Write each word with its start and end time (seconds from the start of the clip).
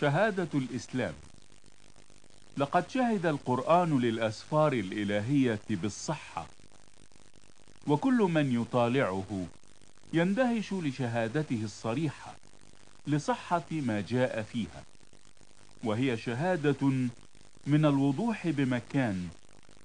شهادة 0.00 0.48
الإسلام. 0.54 1.14
لقد 2.56 2.90
شهد 2.90 3.26
القرآن 3.26 3.98
للأسفار 3.98 4.72
الإلهية 4.72 5.60
بالصحة. 5.70 6.46
وكل 7.86 8.14
من 8.14 8.62
يطالعه 8.62 9.46
يندهش 10.12 10.72
لشهادته 10.72 11.60
الصريحة 11.64 12.34
لصحة 13.06 13.64
ما 13.70 14.00
جاء 14.00 14.42
فيها. 14.42 14.84
وهي 15.84 16.16
شهادة 16.16 16.86
من 17.66 17.84
الوضوح 17.84 18.48
بمكان 18.48 19.28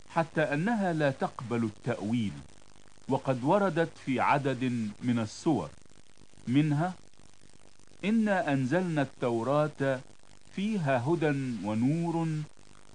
حتى 0.10 0.42
أنها 0.42 0.94
لا 0.94 1.12
تقبل 1.12 1.64
التأويل 1.64 2.32
وقد 3.10 3.44
وردت 3.44 3.90
في 4.06 4.20
عدد 4.20 4.64
من 5.04 5.20
السور 5.20 5.70
منها 6.48 6.94
إنا 8.06 8.54
أنزلنا 8.54 9.02
التوراة 9.02 10.00
فيها 10.56 11.04
هدى 11.08 11.34
ونور 11.66 12.28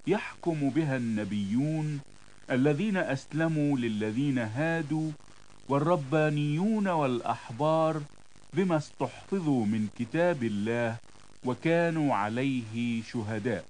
يحكم 0.06 0.70
بها 0.70 0.96
النبيون 0.96 2.00
الذين 2.50 2.96
أسلموا 2.96 3.78
للذين 3.78 4.38
هادوا 4.38 5.10
والربانيون 5.68 6.88
والأحبار 6.88 8.02
بما 8.54 8.76
استحفظوا 8.76 9.66
من 9.66 9.88
كتاب 9.98 10.42
الله 10.42 10.96
وكانوا 11.44 12.14
عليه 12.14 13.02
شهداء. 13.02 13.64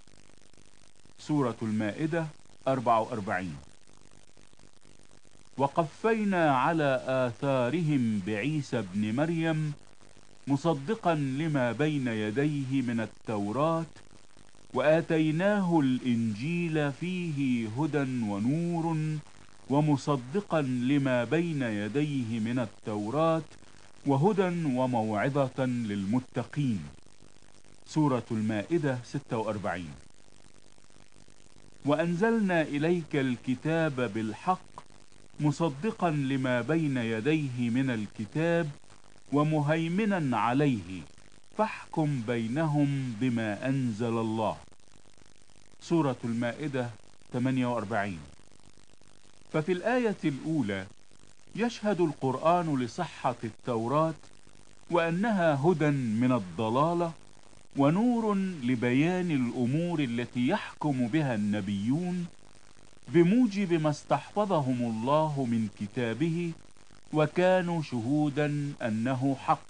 سورة 1.19 1.57
المائدة 1.63 2.27
44 2.69 3.57
وقفينا 5.59 6.57
على 6.59 7.03
آثارهم 7.07 8.23
بعيسى 8.27 8.79
ابن 8.79 9.15
مريم 9.17 9.73
مصدقا 10.49 11.15
لما 11.15 11.73
بين 11.73 12.09
يديه 12.09 12.83
من 12.83 13.01
التوراة 13.01 13.87
وآتيناه 14.75 15.81
الإنجيل 15.81 16.93
فيه 16.93 17.69
هدى 17.69 18.23
ونور 18.31 18.97
ومصدقا 19.71 20.63
لما 20.63 21.25
بين 21.25 21.63
يديه 21.63 22.41
من 22.41 22.59
التوراة 22.59 23.43
وهدى 24.07 24.77
وموعظة 24.77 25.65
للمتقين. 25.65 26.81
سورة 27.87 28.25
المائدة 28.31 28.99
46 29.05 29.85
وأنزلنا 31.85 32.63
إليك 32.63 33.17
الكتاب 33.17 34.13
بالحق 34.15 34.67
مصدقا 35.41 36.11
لما 36.11 36.61
بين 36.61 36.97
يديه 36.97 37.71
من 37.71 37.91
الكتاب 37.91 38.69
ومهيمنا 39.33 40.39
عليه 40.39 41.03
فاحكم 41.59 42.23
بينهم 42.27 43.15
بما 43.21 43.69
أنزل 43.69 44.19
الله. 44.19 44.57
سورة 45.81 46.17
المائدة 46.25 46.91
48 47.33 48.19
ففي 49.53 49.73
الآية 49.73 50.17
الأولى 50.25 50.87
يشهد 51.57 52.01
القرآن 52.01 52.79
لصحة 52.79 53.35
التوراة 53.45 54.15
وأنها 54.91 55.55
هدى 55.55 55.91
من 55.91 56.33
الضلالة 56.33 57.13
ونور 57.77 58.35
لبيان 58.63 59.31
الأمور 59.31 60.01
التي 60.01 60.49
يحكم 60.49 61.09
بها 61.09 61.35
النبيون 61.35 62.27
بموجب 63.09 63.73
ما 63.73 63.91
استحفظهم 63.91 64.83
الله 64.83 65.45
من 65.51 65.69
كتابه 65.81 66.53
وكانوا 67.13 67.83
شهودا 67.83 68.73
أنه 68.83 69.37
حق. 69.41 69.67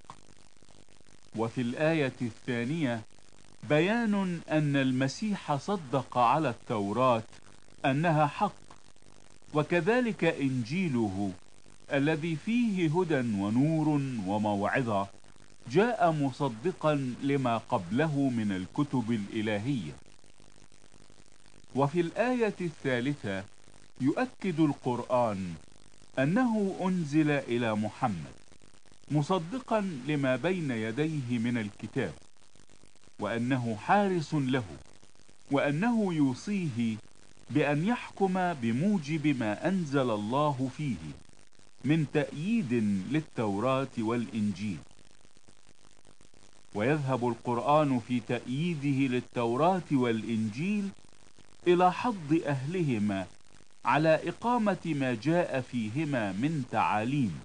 وفي 1.37 1.61
الآية 1.61 2.13
الثانية 2.23 3.01
بيان 3.69 4.41
أن 4.51 4.77
المسيح 4.77 5.57
صدق 5.57 6.19
على 6.19 6.49
التوراة 6.51 7.23
أنها 7.85 8.27
حق 8.27 8.53
وكذلك 9.55 10.25
إنجيله 10.25 11.33
الذي 11.93 12.37
فيه 12.37 13.01
هدى 13.01 13.19
ونور 13.19 13.89
وموعظة 14.27 15.07
جاء 15.71 16.13
مصدقا 16.13 17.15
لما 17.23 17.59
قبله 17.59 18.19
من 18.19 18.53
الكتب 18.53 19.11
الإلهية. 19.11 19.93
وفي 21.75 22.01
الآية 22.01 22.55
الثالثة 22.61 23.45
يؤكد 24.01 24.61
القرآن 24.61 25.55
أنه 26.19 26.77
أنزل 26.81 27.31
إلى 27.31 27.75
محمد 27.75 28.35
مصدقا 29.11 29.81
لما 29.81 30.37
بين 30.37 30.71
يديه 30.71 31.39
من 31.39 31.59
الكتاب 31.59 32.13
وأنه 33.21 33.77
حارس 33.77 34.35
له 34.35 34.65
وأنه 35.51 36.15
يوصيه 36.15 36.97
بأن 37.51 37.85
يحكم 37.87 38.53
بموجب 38.53 39.27
ما 39.27 39.69
أنزل 39.69 40.11
الله 40.11 40.71
فيه 40.77 40.97
من 41.85 42.07
تأييد 42.13 42.73
للتوراة 43.11 43.89
والإنجيل. 43.99 44.79
ويذهب 46.75 47.29
القرآن 47.29 48.01
في 48.09 48.21
تأييده 48.21 49.15
للتوراة 49.15 49.83
والإنجيل 49.93 50.89
إلى 51.67 51.93
حض 51.93 52.41
أهلهما 52.47 53.27
على 53.87 54.29
إقامة 54.29 54.79
ما 54.87 55.15
جاء 55.15 55.61
فيهما 55.61 56.33
من 56.33 56.65
تعاليم. 56.71 57.41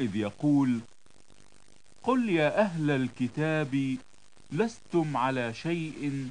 إذ 0.00 0.16
يقول 0.16 0.80
قل 2.02 2.30
يا 2.30 2.60
أهل 2.60 2.90
الكتاب 2.90 3.96
لستم 4.52 5.16
على 5.16 5.54
شيء 5.54 6.28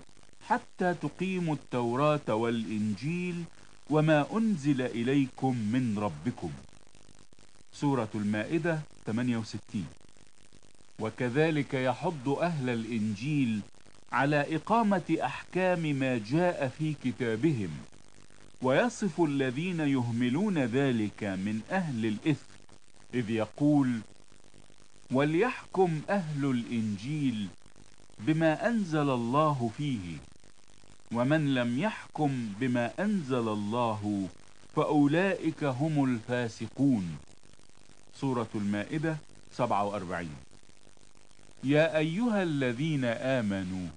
حتى 0.47 0.93
تقيموا 0.93 1.55
التوراة 1.55 2.35
والإنجيل 2.35 3.43
وما 3.89 4.37
أنزل 4.37 4.81
إليكم 4.81 5.57
من 5.57 5.99
ربكم. 5.99 6.51
سورة 7.73 8.09
المائدة 8.15 8.79
68 9.05 9.85
وكذلك 10.99 11.73
يحض 11.73 12.29
أهل 12.29 12.69
الإنجيل 12.69 13.61
على 14.11 14.55
إقامة 14.55 15.17
أحكام 15.23 15.79
ما 15.79 16.17
جاء 16.17 16.67
في 16.67 16.93
كتابهم. 17.03 17.69
ويصف 18.63 19.21
الذين 19.21 19.79
يهملون 19.79 20.57
ذلك 20.57 21.23
من 21.23 21.61
أهل 21.71 22.05
الإثم 22.05 22.53
إذ 23.13 23.29
يقول 23.29 23.99
وليحكم 25.11 26.01
أهل 26.09 26.45
الإنجيل 26.45 27.47
بما 28.19 28.67
أنزل 28.67 29.09
الله 29.09 29.71
فيه 29.77 30.17
ومن 31.11 31.53
لم 31.53 31.79
يحكم 31.79 32.47
بما 32.59 32.91
أنزل 32.99 33.47
الله 33.49 34.27
فأولئك 34.75 35.63
هم 35.63 36.03
الفاسقون. 36.03 37.17
سورة 38.15 38.49
المائدة 38.55 39.17
47 39.51 40.29
يا 41.63 41.97
أيها 41.97 42.43
الذين 42.43 43.05
آمنوا 43.05 43.87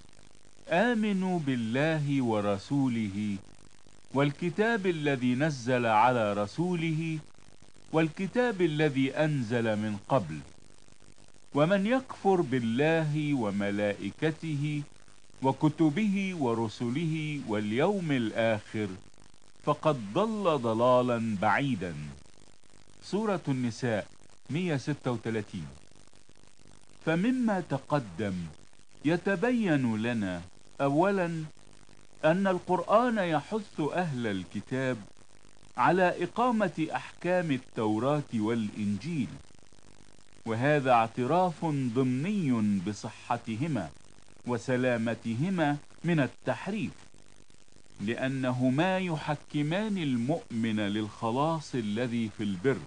آمنوا 0.69 1.39
بالله 1.39 2.21
ورسوله 2.23 3.37
والكتاب 4.13 4.87
الذي 4.87 5.35
نزل 5.35 5.85
على 5.85 6.33
رسوله 6.33 7.19
والكتاب 7.93 8.61
الذي 8.61 9.11
أنزل 9.15 9.75
من 9.75 9.97
قبل. 10.09 10.39
ومن 11.53 11.87
يكفر 11.87 12.41
بالله 12.41 13.33
وملائكته 13.33 14.81
وكتبه 15.41 16.35
ورسله 16.39 17.41
واليوم 17.47 18.11
الآخر 18.11 18.87
فقد 19.63 20.13
ضل 20.13 20.57
ضلالا 20.57 21.35
بعيدا. 21.41 21.95
سورة 23.03 23.41
النساء 23.47 24.07
136 24.49 25.67
فمما 27.05 27.63
تقدم 27.69 28.33
يتبين 29.05 29.97
لنا 29.97 30.41
أولا 30.81 31.43
أن 32.25 32.47
القرآن 32.47 33.17
يحث 33.17 33.79
أهل 33.79 34.27
الكتاب 34.27 34.97
على 35.77 36.23
إقامة 36.23 36.87
أحكام 36.95 37.51
التوراة 37.51 38.23
والإنجيل 38.33 39.27
وهذا 40.45 40.91
اعتراف 40.91 41.65
ضمني 41.65 42.79
بصحتهما 42.87 43.89
وسلامتهما 44.47 45.77
من 46.03 46.19
التحريف 46.19 46.91
لأنهما 48.01 48.97
يحكمان 48.99 49.97
المؤمن 49.97 50.79
للخلاص 50.79 51.75
الذي 51.75 52.29
في 52.37 52.43
البر 52.43 52.79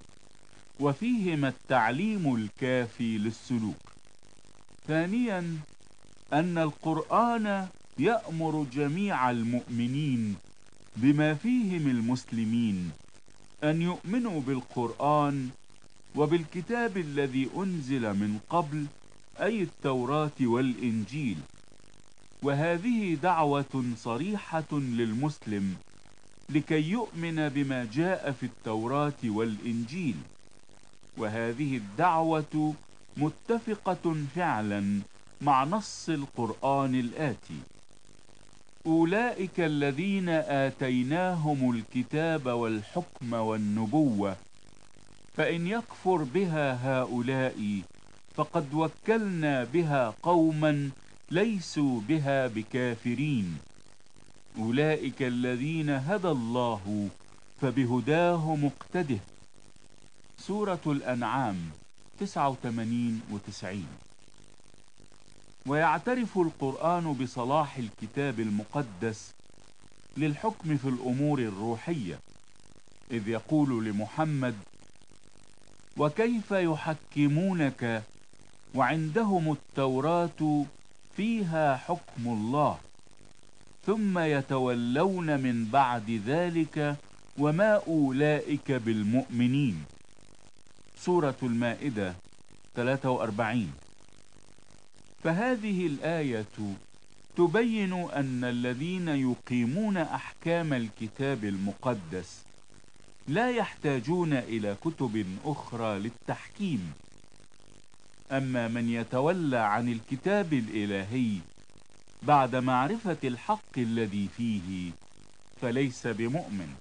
وفيهما 0.80 1.48
التعليم 1.48 2.34
الكافي 2.34 3.18
للسلوك. 3.18 3.76
ثانيا 4.88 5.56
أن 6.32 6.58
القرآن 6.58 7.68
يأمر 7.98 8.66
جميع 8.72 9.30
المؤمنين 9.30 10.36
بما 10.96 11.34
فيهم 11.34 11.86
المسلمين 11.86 12.90
أن 13.64 13.82
يؤمنوا 13.82 14.40
بالقرآن 14.40 15.48
وبالكتاب 16.16 16.96
الذي 16.96 17.50
أنزل 17.56 18.02
من 18.02 18.38
قبل 18.50 18.86
أي 19.40 19.62
التوراة 19.62 20.40
والإنجيل. 20.40 21.38
وهذه 22.42 23.14
دعوة 23.14 23.84
صريحة 23.96 24.72
للمسلم 24.72 25.74
لكي 26.50 26.82
يؤمن 26.82 27.48
بما 27.48 27.84
جاء 27.84 28.32
في 28.32 28.46
التوراة 28.46 29.20
والإنجيل. 29.24 30.16
وهذه 31.16 31.76
الدعوة 31.76 32.74
متفقة 33.16 34.16
فعلا 34.34 35.00
مع 35.40 35.64
نص 35.64 36.08
القرآن 36.08 36.94
الآتي. 36.94 37.60
أولئك 38.86 39.60
الذين 39.60 40.28
آتيناهم 40.28 41.70
الكتاب 41.70 42.46
والحكم 42.46 43.32
والنبوة 43.32 44.36
فإن 45.36 45.66
يكفر 45.66 46.16
بها 46.16 47.00
هؤلاء 47.00 47.82
فقد 48.34 48.74
وكلنا 48.74 49.64
بها 49.64 50.14
قوما 50.22 50.90
ليسوا 51.30 52.00
بها 52.00 52.46
بكافرين. 52.46 53.58
أولئك 54.58 55.22
الذين 55.22 55.90
هدى 55.90 56.28
الله 56.28 57.08
فبهداه 57.60 58.56
مقتده. 58.56 59.18
سورة 60.38 60.80
الأنعام 60.86 61.56
89 62.20 63.20
و 63.32 63.36
90 63.38 63.86
ويعترف 65.66 66.38
القرآن 66.38 67.12
بصلاح 67.12 67.76
الكتاب 67.76 68.40
المقدس 68.40 69.32
للحكم 70.16 70.76
في 70.76 70.88
الأمور 70.88 71.38
الروحية 71.38 72.18
إذ 73.10 73.28
يقول 73.28 73.84
لمحمد 73.84 74.54
وكيف 75.96 76.50
يحكمونك 76.50 78.02
وعندهم 78.74 79.52
التوراة 79.52 80.64
فيها 81.16 81.76
حكم 81.76 82.26
الله 82.26 82.78
ثم 83.86 84.18
يتولون 84.18 85.40
من 85.40 85.64
بعد 85.64 86.10
ذلك 86.26 86.96
وما 87.38 87.82
أولئك 87.88 88.72
بالمؤمنين. 88.72 89.84
سورة 90.98 91.36
المائدة 91.42 92.14
43 92.76 93.72
فهذه 95.24 95.86
الآية 95.86 96.46
تبين 97.36 97.92
أن 97.92 98.44
الذين 98.44 99.08
يقيمون 99.08 99.96
أحكام 99.96 100.72
الكتاب 100.72 101.44
المقدس 101.44 102.42
لا 103.28 103.50
يحتاجون 103.50 104.32
إلى 104.32 104.76
كتب 104.84 105.26
أخرى 105.44 105.98
للتحكيم. 105.98 106.92
أما 108.32 108.68
من 108.68 108.88
يتولى 108.88 109.58
عن 109.58 109.88
الكتاب 109.92 110.52
الإلهي 110.52 111.36
بعد 112.22 112.56
معرفة 112.56 113.16
الحق 113.24 113.78
الذي 113.78 114.28
فيه 114.36 114.90
فليس 115.62 116.06
بمؤمن. 116.06 116.74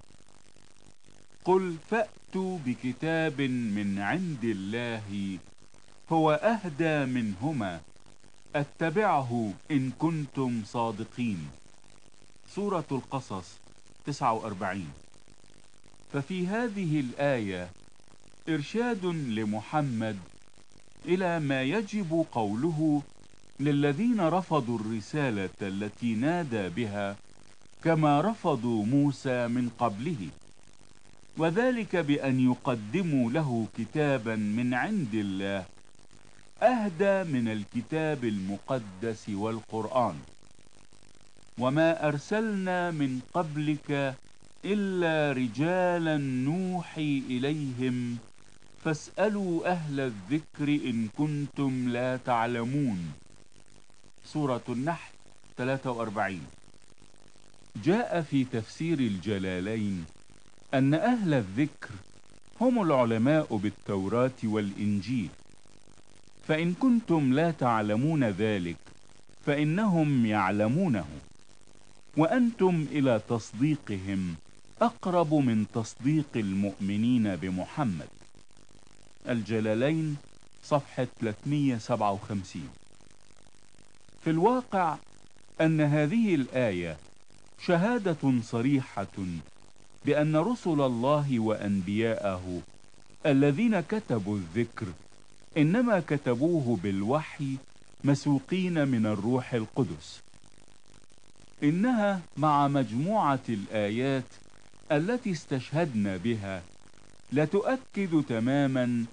قل 1.45 1.75
فأتوا 1.89 2.59
بكتاب 2.65 3.41
من 3.41 3.99
عند 3.99 4.43
الله 4.43 5.37
هو 6.09 6.31
أهدى 6.31 7.05
منهما 7.05 7.81
أتبعه 8.55 9.53
إن 9.71 9.91
كنتم 9.99 10.61
صادقين. 10.65 11.49
سورة 12.55 12.85
القصص 12.91 13.57
49 14.05 14.87
ففي 16.13 16.47
هذه 16.47 16.99
الآية 16.99 17.69
إرشاد 18.49 19.05
لمحمد 19.05 20.17
إلى 21.05 21.39
ما 21.39 21.63
يجب 21.63 22.25
قوله 22.31 23.01
للذين 23.59 24.21
رفضوا 24.21 24.79
الرسالة 24.79 25.49
التي 25.61 26.13
نادى 26.15 26.69
بها 26.69 27.15
كما 27.83 28.21
رفضوا 28.21 28.85
موسى 28.85 29.47
من 29.47 29.69
قبله 29.79 30.27
وذلك 31.37 31.95
بأن 31.95 32.39
يقدموا 32.39 33.31
له 33.31 33.67
كتابا 33.77 34.35
من 34.35 34.73
عند 34.73 35.13
الله 35.13 35.65
أهدى 36.63 37.31
من 37.31 37.47
الكتاب 37.47 38.23
المقدس 38.23 39.29
والقرآن. 39.29 40.15
وما 41.57 42.07
أرسلنا 42.07 42.91
من 42.91 43.19
قبلك 43.33 44.15
إلا 44.65 45.31
رجالا 45.31 46.17
نوحي 46.17 47.23
إليهم 47.29 48.17
فاسألوا 48.83 49.71
أهل 49.71 49.99
الذكر 49.99 50.67
إن 50.67 51.07
كنتم 51.17 51.89
لا 51.89 52.17
تعلمون. 52.17 53.11
سورة 54.25 54.63
النحل 54.69 55.13
43 55.57 56.41
جاء 57.83 58.21
في 58.21 58.43
تفسير 58.43 58.99
الجلالين 58.99 60.05
أن 60.73 60.93
أهل 60.93 61.33
الذكر 61.33 61.89
هم 62.61 62.81
العلماء 62.81 63.55
بالتوراة 63.55 64.39
والإنجيل. 64.43 65.29
فإن 66.49 66.73
كنتم 66.73 67.33
لا 67.33 67.51
تعلمون 67.51 68.23
ذلك 68.23 68.77
فإنهم 69.45 70.25
يعلمونه. 70.25 71.05
وأنتم 72.17 72.85
إلى 72.91 73.21
تصديقهم 73.29 74.35
أقرب 74.81 75.33
من 75.33 75.65
تصديق 75.73 76.25
المؤمنين 76.35 77.35
بمحمد. 77.35 78.07
الجلالين 79.29 80.17
صفحة 80.63 81.07
357 81.21 82.69
في 84.23 84.29
الواقع 84.29 84.97
أن 85.61 85.81
هذه 85.81 86.35
الآية 86.35 86.97
شهادة 87.65 88.41
صريحة 88.43 89.17
بأن 90.05 90.35
رسل 90.35 90.81
الله 90.81 91.39
وأنبياءه 91.39 92.61
الذين 93.25 93.79
كتبوا 93.79 94.37
الذكر 94.37 94.87
إنما 95.57 95.99
كتبوه 95.99 96.77
بالوحي 96.83 97.55
مسوقين 98.03 98.87
من 98.87 99.05
الروح 99.05 99.53
القدس. 99.53 100.21
إنها 101.63 102.21
مع 102.37 102.67
مجموعة 102.67 103.39
الآيات 103.49 104.23
التي 104.91 105.31
استشهدنا 105.31 106.17
بها 106.17 106.61
لتؤكد 107.33 108.23
تماما 108.29 109.05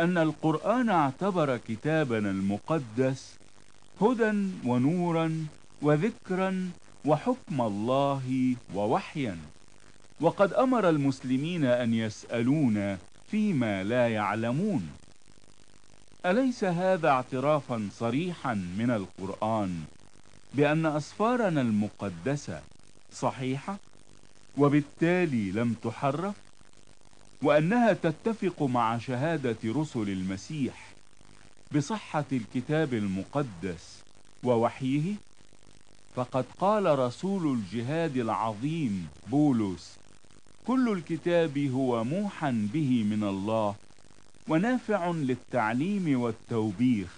أن 0.00 0.18
القرآن 0.18 0.88
اعتبر 0.88 1.56
كتابنا 1.56 2.30
المقدس 2.30 3.34
هدى 4.00 4.48
ونورا 4.64 5.46
وذكرا 5.82 6.70
وحكم 7.04 7.60
الله 7.60 8.56
ووحيا. 8.74 9.38
وقد 10.20 10.52
أمر 10.52 10.88
المسلمين 10.88 11.64
أن 11.64 11.94
يسألون 11.94 12.98
فيما 13.30 13.84
لا 13.84 14.08
يعلمون. 14.08 14.88
أليس 16.26 16.64
هذا 16.64 17.08
اعترافا 17.08 17.88
صريحا 17.98 18.54
من 18.54 18.90
القرآن 18.90 19.84
بأن 20.54 20.86
أسفارنا 20.86 21.60
المقدسة 21.60 22.62
صحيحة 23.12 23.76
وبالتالي 24.58 25.50
لم 25.50 25.74
تحرف؟ 25.84 26.34
وأنها 27.42 27.92
تتفق 27.92 28.62
مع 28.62 28.98
شهادة 28.98 29.56
رسل 29.64 30.08
المسيح 30.08 30.92
بصحة 31.74 32.24
الكتاب 32.32 32.94
المقدس 32.94 33.98
ووحيه؟ 34.44 35.14
فقد 36.14 36.44
قال 36.60 36.98
رسول 36.98 37.52
الجهاد 37.52 38.16
العظيم 38.16 39.08
بولس 39.26 39.96
كل 40.66 40.88
الكتاب 40.88 41.58
هو 41.58 42.04
موحى 42.04 42.52
به 42.52 43.04
من 43.04 43.24
الله 43.24 43.74
ونافع 44.48 45.10
للتعليم 45.10 46.20
والتوبيخ 46.20 47.08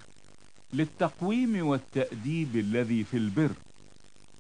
للتقويم 0.72 1.66
والتأديب 1.66 2.56
الذي 2.56 3.04
في 3.04 3.16
البر 3.16 3.50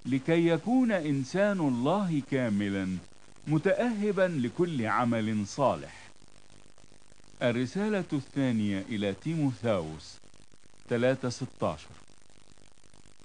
لكي 0.06 0.46
يكون 0.48 0.92
إنسان 0.92 1.60
الله 1.60 2.22
كاملا 2.30 2.96
متأهبا 3.46 4.40
لكل 4.42 4.86
عمل 4.86 5.46
صالح. 5.46 6.08
الرسالة 7.42 8.04
الثانية 8.12 8.84
إلى 8.88 9.14
تيموثاوس 9.24 10.16
3:16 10.90 11.76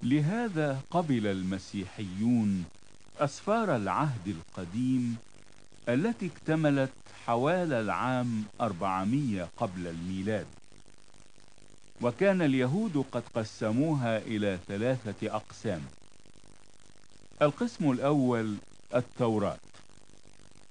لهذا 0.04 0.82
قبل 0.92 1.28
المسيحيون 1.28 2.66
أسفار 3.20 3.76
العهد 3.76 4.28
القديم 4.28 5.18
التي 5.94 6.26
اكتملت 6.26 6.92
حوالي 7.26 7.80
العام 7.82 8.44
400 8.62 9.50
قبل 9.58 9.88
الميلاد. 9.88 10.46
وكان 12.02 12.42
اليهود 12.42 13.06
قد 13.12 13.24
قسموها 13.36 14.18
إلى 14.18 14.60
ثلاثة 14.68 15.36
أقسام. 15.36 15.82
القسم 17.42 17.92
الأول 17.92 18.56
التوراة 18.96 19.60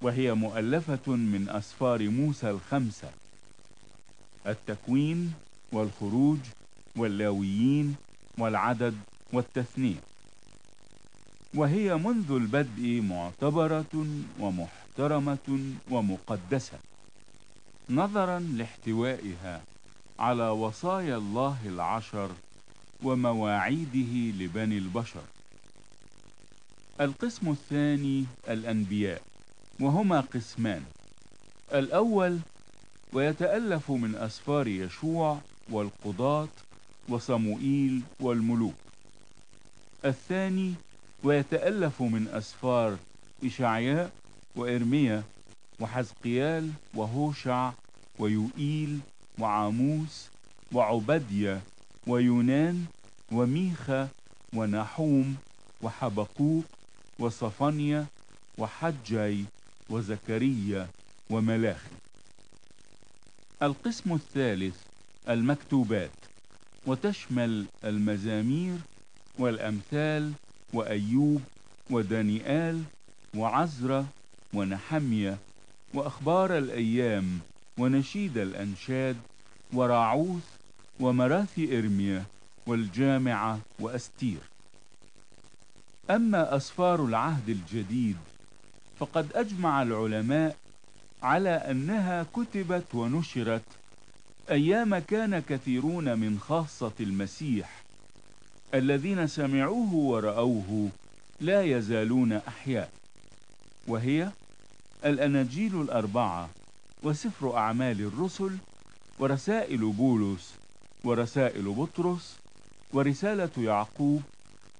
وهي 0.01 0.33
مؤلفة 0.33 1.11
من 1.11 1.49
أسفار 1.49 2.09
موسى 2.09 2.49
الخمسة. 2.49 3.11
التكوين 4.47 5.33
والخروج 5.71 6.39
واللاويين 6.95 7.95
والعدد 8.37 8.97
والتثنية. 9.33 9.99
وهي 11.53 11.95
منذ 11.95 12.31
البدء 12.31 13.01
معتبرة 13.01 14.07
ومحترمة 14.97 15.73
ومقدسة 15.91 16.79
نظرا 17.89 18.39
لاحتوائها 18.39 19.61
على 20.19 20.49
وصايا 20.49 21.17
الله 21.17 21.57
العشر 21.65 22.31
ومواعيده 23.03 24.43
لبني 24.43 24.77
البشر. 24.77 25.23
القسم 27.01 27.51
الثاني 27.51 28.25
الأنبياء 28.49 29.21
وهما 29.79 30.19
قسمان. 30.21 30.83
الأول 31.73 32.39
ويتألف 33.13 33.91
من 33.91 34.15
أسفار 34.15 34.67
يشوع 34.67 35.37
والقضاة 35.69 36.49
وصموئيل 37.09 38.01
والملوك. 38.19 38.75
الثاني 40.05 40.73
ويتألف 41.23 42.01
من 42.01 42.27
أسفار 42.27 42.97
إشعياء 43.43 44.11
وإرميا 44.59 45.23
وحزقيال 45.79 46.71
وهوشع 46.93 47.71
ويوئيل 48.19 48.99
وعاموس 49.39 50.27
وعبدية 50.71 51.61
ويونان 52.07 52.85
وميخا 53.31 54.09
ونحوم 54.53 55.35
وحبقوق 55.81 56.63
وصفانيا 57.19 58.05
وحجي 58.57 59.45
وزكريا 59.89 60.87
وملاخي. 61.29 61.95
القسم 63.61 64.13
الثالث 64.13 64.75
المكتوبات 65.29 66.11
وتشمل 66.85 67.65
المزامير 67.83 68.77
والأمثال 69.39 70.31
وأيوب 70.73 71.41
ودانيال 71.89 72.83
وعزرة 73.35 74.05
ونحمية 74.53 75.37
وأخبار 75.93 76.57
الأيام 76.57 77.39
ونشيد 77.77 78.37
الأنشاد 78.37 79.15
وراعوث 79.73 80.43
ومراثي 80.99 81.79
إرميا 81.79 82.23
والجامعة 82.67 83.59
وأستير. 83.79 84.39
أما 86.09 86.55
أسفار 86.55 87.05
العهد 87.05 87.49
الجديد 87.49 88.17
فقد 88.99 89.27
أجمع 89.35 89.81
العلماء 89.81 90.57
على 91.23 91.49
أنها 91.49 92.25
كتبت 92.33 92.95
ونشرت 92.95 93.63
أيام 94.51 94.97
كان 94.97 95.39
كثيرون 95.39 96.19
من 96.19 96.39
خاصة 96.39 96.91
المسيح 96.99 97.83
الذين 98.73 99.27
سمعوه 99.27 99.93
ورأوه 99.93 100.89
لا 101.41 101.63
يزالون 101.63 102.33
أحياء. 102.33 102.91
وهي 103.87 104.31
الأناجيل 105.05 105.81
الأربعة 105.81 106.49
وسفر 107.03 107.57
أعمال 107.57 108.01
الرسل 108.01 108.57
ورسائل 109.19 109.77
بولس 109.77 110.53
ورسائل 111.03 111.63
بطرس 111.63 112.35
ورسالة 112.93 113.49
يعقوب 113.57 114.21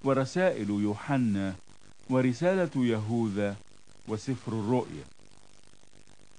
ورسائل 0.04 0.70
يوحنا 0.70 1.56
ورسالة 2.10 2.72
يهوذا 2.76 3.56
وسفر 4.08 4.52
الرؤيا. 4.52 5.04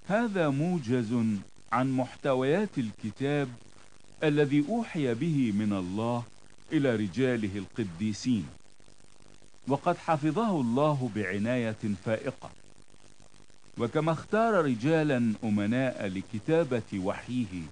هذا 0.09 0.49
موجز 0.49 1.13
عن 1.73 1.93
محتويات 1.93 2.79
الكتاب 2.79 3.49
الذي 4.25 4.65
أوحي 4.69 5.15
به 5.15 5.53
من 5.53 5.73
الله 5.73 6.23
إلى 6.73 6.97
رجاله 6.97 7.59
القديسين. 7.59 8.47
وقد 9.69 9.97
حفظه 9.97 10.61
الله 10.61 11.11
بعناية 11.15 11.77
فائقة. 12.05 12.51
وكما 13.79 14.13
اختار 14.13 14.65
رجالا 14.65 15.33
أمناء 15.45 16.07
لكتابة 16.07 16.83
وحيه. 16.95 17.63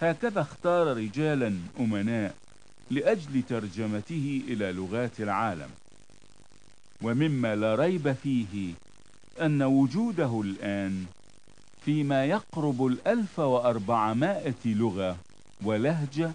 هكذا 0.00 0.40
اختار 0.40 0.96
رجالا 0.96 1.56
أمناء 1.80 2.34
لأجل 2.90 3.42
ترجمته 3.48 4.42
إلى 4.48 4.72
لغات 4.72 5.20
العالم. 5.20 5.70
ومما 7.02 7.56
لا 7.56 7.74
ريب 7.74 8.12
فيه 8.12 8.72
أن 9.40 9.62
وجوده 9.62 10.40
الآن 10.40 11.04
فيما 11.84 12.24
يقرب 12.24 12.86
الألف 12.86 13.38
وأربعمائة 13.38 14.54
لغة 14.64 15.16
ولهجة 15.64 16.32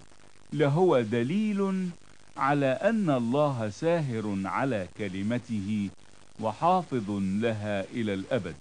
لهو 0.52 1.00
دليل 1.00 1.88
على 2.36 2.66
أن 2.66 3.10
الله 3.10 3.70
ساهر 3.70 4.38
على 4.44 4.88
كلمته 4.98 5.88
وحافظ 6.40 7.10
لها 7.10 7.84
إلى 7.84 8.14
الأبد. 8.14 8.56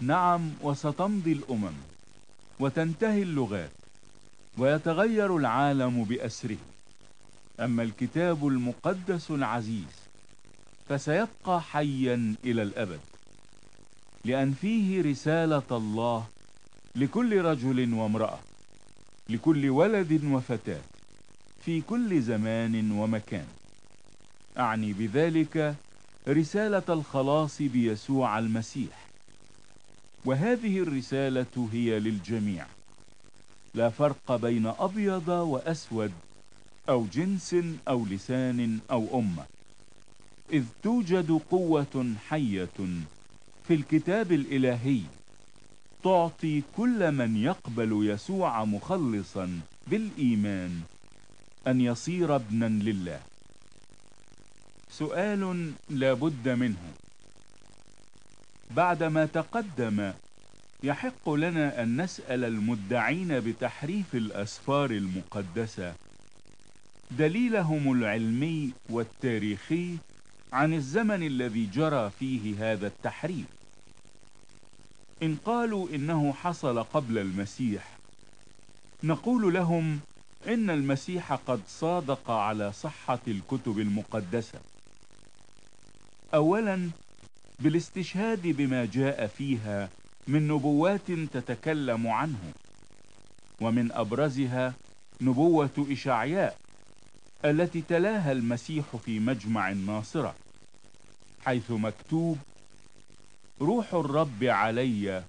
نعم 0.00 0.50
وستمضي 0.62 1.32
الأمم 1.32 1.74
وتنتهي 2.60 3.22
اللغات 3.22 3.70
ويتغير 4.58 5.36
العالم 5.36 6.04
بأسره. 6.04 6.56
أما 7.60 7.82
الكتاب 7.82 8.46
المقدس 8.46 9.30
العزيز 9.30 9.94
فسيبقى 10.88 11.62
حيا 11.62 12.34
إلى 12.44 12.62
الأبد. 12.62 13.00
لأن 14.24 14.52
فيه 14.52 15.02
رسالة 15.02 15.62
الله 15.70 16.26
لكل 16.96 17.40
رجل 17.40 17.94
وامرأة 17.94 18.38
لكل 19.28 19.70
ولد 19.70 20.24
وفتاة 20.24 20.80
في 21.64 21.80
كل 21.80 22.22
زمان 22.22 22.90
ومكان. 22.90 23.46
أعني 24.58 24.92
بذلك 24.92 25.74
رسالة 26.28 26.82
الخلاص 26.88 27.62
بيسوع 27.62 28.38
المسيح. 28.38 29.06
وهذه 30.24 30.78
الرسالة 30.78 31.68
هي 31.72 32.00
للجميع. 32.00 32.66
لا 33.74 33.90
فرق 33.90 34.36
بين 34.36 34.66
أبيض 34.66 35.28
وأسود 35.28 36.12
أو 36.88 37.06
جنس 37.12 37.56
أو 37.88 38.06
لسان 38.06 38.78
أو 38.90 39.18
أمة. 39.20 39.44
إذ 40.52 40.64
توجد 40.82 41.40
قوة 41.50 42.14
حية 42.28 42.78
في 43.68 43.74
الكتاب 43.74 44.32
الإلهي 44.32 45.00
تعطي 46.04 46.62
كل 46.76 47.12
من 47.12 47.36
يقبل 47.36 48.10
يسوع 48.10 48.64
مخلصا 48.64 49.60
بالإيمان 49.86 50.80
أن 51.66 51.80
يصير 51.80 52.36
ابنا 52.36 52.68
لله. 52.68 53.20
سؤال 54.98 55.72
لا 55.90 56.12
بد 56.12 56.48
منه. 56.48 56.92
بعدما 58.70 59.26
تقدم 59.26 60.12
يحق 60.82 61.30
لنا 61.30 61.82
أن 61.82 62.02
نسأل 62.02 62.44
المدعين 62.44 63.40
بتحريف 63.40 64.14
الأسفار 64.14 64.90
المقدسة 64.90 65.94
دليلهم 67.10 67.92
العلمي 67.92 68.72
والتاريخي 68.90 69.96
عن 70.52 70.74
الزمن 70.74 71.22
الذي 71.26 71.66
جرى 71.66 72.10
فيه 72.18 72.72
هذا 72.72 72.86
التحريف. 72.86 73.46
إن 75.22 75.36
قالوا 75.44 75.88
إنه 75.88 76.32
حصل 76.32 76.82
قبل 76.82 77.18
المسيح 77.18 77.98
نقول 79.02 79.54
لهم 79.54 80.00
إن 80.48 80.70
المسيح 80.70 81.32
قد 81.32 81.60
صادق 81.68 82.30
على 82.30 82.72
صحة 82.72 83.18
الكتب 83.28 83.78
المقدسة. 83.78 84.73
أولا 86.34 86.90
بالاستشهاد 87.60 88.42
بما 88.46 88.84
جاء 88.84 89.26
فيها 89.26 89.88
من 90.28 90.48
نبوات 90.48 91.10
تتكلم 91.32 92.06
عنه 92.06 92.52
ومن 93.60 93.92
أبرزها 93.92 94.74
نبوة 95.20 95.86
إشعياء 95.90 96.58
التي 97.44 97.82
تلاها 97.88 98.32
المسيح 98.32 98.84
في 99.04 99.18
مجمع 99.20 99.70
الناصرة 99.70 100.34
حيث 101.44 101.70
مكتوب 101.70 102.38
روح 103.60 103.94
الرب 103.94 104.44
علي 104.44 105.24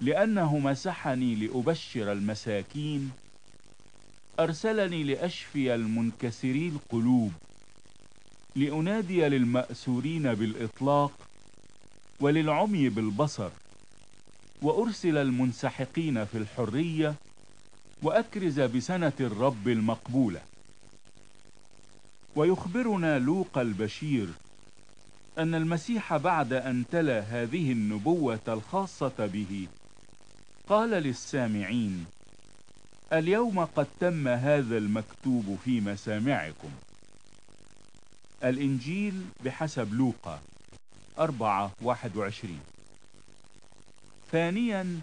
لأنه 0.00 0.58
مسحني 0.58 1.34
لأبشر 1.34 2.12
المساكين 2.12 3.10
أرسلني 4.40 5.02
لأشفي 5.04 5.74
المنكسري 5.74 6.68
القلوب 6.68 7.32
لأنادي 8.58 9.28
للمأسورين 9.28 10.34
بالإطلاق 10.34 11.12
وللعمي 12.20 12.88
بالبصر 12.88 13.50
وأرسل 14.62 15.16
المنسحقين 15.16 16.24
في 16.24 16.38
الحرية 16.38 17.14
وأكرز 18.02 18.60
بسنة 18.60 19.12
الرب 19.20 19.68
المقبولة. 19.68 20.40
ويخبرنا 22.36 23.18
لوقا 23.18 23.62
البشير 23.62 24.28
أن 25.38 25.54
المسيح 25.54 26.16
بعد 26.16 26.52
أن 26.52 26.84
تلا 26.92 27.20
هذه 27.20 27.72
النبوة 27.72 28.40
الخاصة 28.48 29.26
به 29.26 29.66
قال 30.68 30.90
للسامعين 30.90 32.04
اليوم 33.12 33.64
قد 33.64 33.86
تم 34.00 34.28
هذا 34.28 34.78
المكتوب 34.78 35.58
في 35.64 35.80
مسامعكم. 35.80 36.70
الإنجيل 38.44 39.24
بحسب 39.44 39.94
لوقا 39.94 40.40
أربعة 41.18 41.72
واحد 41.82 42.16
وعشرين. 42.16 42.60
ثانيا 44.32 45.00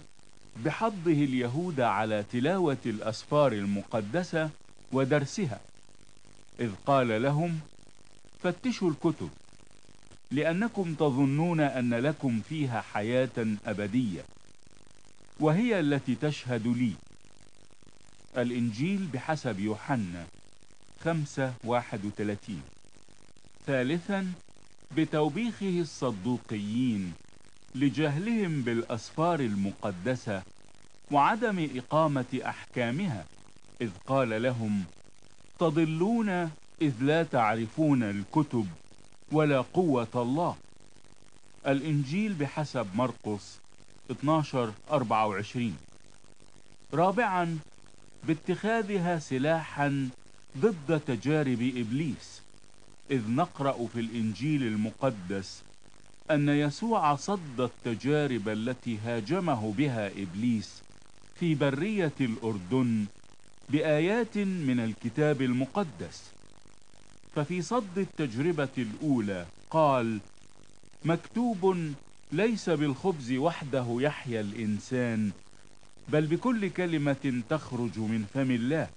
بحضه 0.65 1.11
اليهود 1.11 1.79
على 1.79 2.23
تلاوة 2.31 2.77
الأسفار 2.85 3.51
المقدسة 3.51 4.49
ودرسها 4.91 5.59
إذ 6.59 6.71
قال 6.85 7.21
لهم 7.21 7.59
فتشوا 8.43 8.89
الكتب 8.89 9.29
لأنكم 10.31 10.93
تظنون 10.93 11.59
أن 11.59 11.93
لكم 11.93 12.41
فيها 12.49 12.81
حياة 12.81 13.47
أبدية 13.65 14.21
وهي 15.39 15.79
التي 15.79 16.15
تشهد 16.15 16.67
لي. 16.67 16.93
الإنجيل 18.37 19.07
بحسب 19.13 19.59
يوحنا 19.59 20.25
خمسة 21.03 21.53
واحد 21.63 22.05
وثلاثين. 22.05 22.61
ثالثا 23.65 24.31
بتوبيخه 24.97 25.79
الصدوقيين 25.79 27.13
لجهلهم 27.75 28.61
بالأسفار 28.61 29.39
المقدسة 29.39 30.43
وعدم 31.11 31.69
إقامة 31.75 32.41
أحكامها 32.45 33.25
إذ 33.81 33.89
قال 34.07 34.43
لهم 34.43 34.83
تضلون 35.59 36.29
إذ 36.81 36.93
لا 37.01 37.23
تعرفون 37.23 38.03
الكتب 38.03 38.67
ولا 39.31 39.61
قوة 39.61 40.07
الله. 40.15 40.55
الإنجيل 41.67 42.33
بحسب 42.33 42.87
مرقس 42.95 43.59
12 44.11 44.73
24 44.91 45.77
رابعا 46.93 47.59
باتخاذها 48.23 49.19
سلاحا 49.19 50.09
ضد 50.57 51.01
تجارب 51.07 51.61
إبليس. 51.75 52.44
إذ 53.11 53.29
نقرأ 53.29 53.87
في 53.93 53.99
الإنجيل 53.99 54.63
المقدس 54.63 55.61
أن 56.31 56.49
يسوع 56.49 57.15
صد 57.15 57.61
التجارب 57.61 58.49
التي 58.49 58.97
هاجمه 58.97 59.73
بها 59.77 60.07
إبليس 60.07 60.81
في 61.39 61.55
برية 61.55 62.13
الأردن 62.21 63.05
بآيات 63.69 64.37
من 64.37 64.79
الكتاب 64.79 65.41
المقدس. 65.41 66.31
ففي 67.35 67.61
صد 67.61 67.97
التجربة 67.97 68.69
الأولى 68.77 69.45
قال 69.69 70.19
مكتوب 71.05 71.77
ليس 72.31 72.69
بالخبز 72.69 73.31
وحده 73.31 73.97
يحيا 73.99 74.41
الإنسان 74.41 75.31
بل 76.09 76.25
بكل 76.25 76.69
كلمة 76.69 77.43
تخرج 77.49 77.99
من 77.99 78.25
فم 78.33 78.51
الله. 78.51 78.89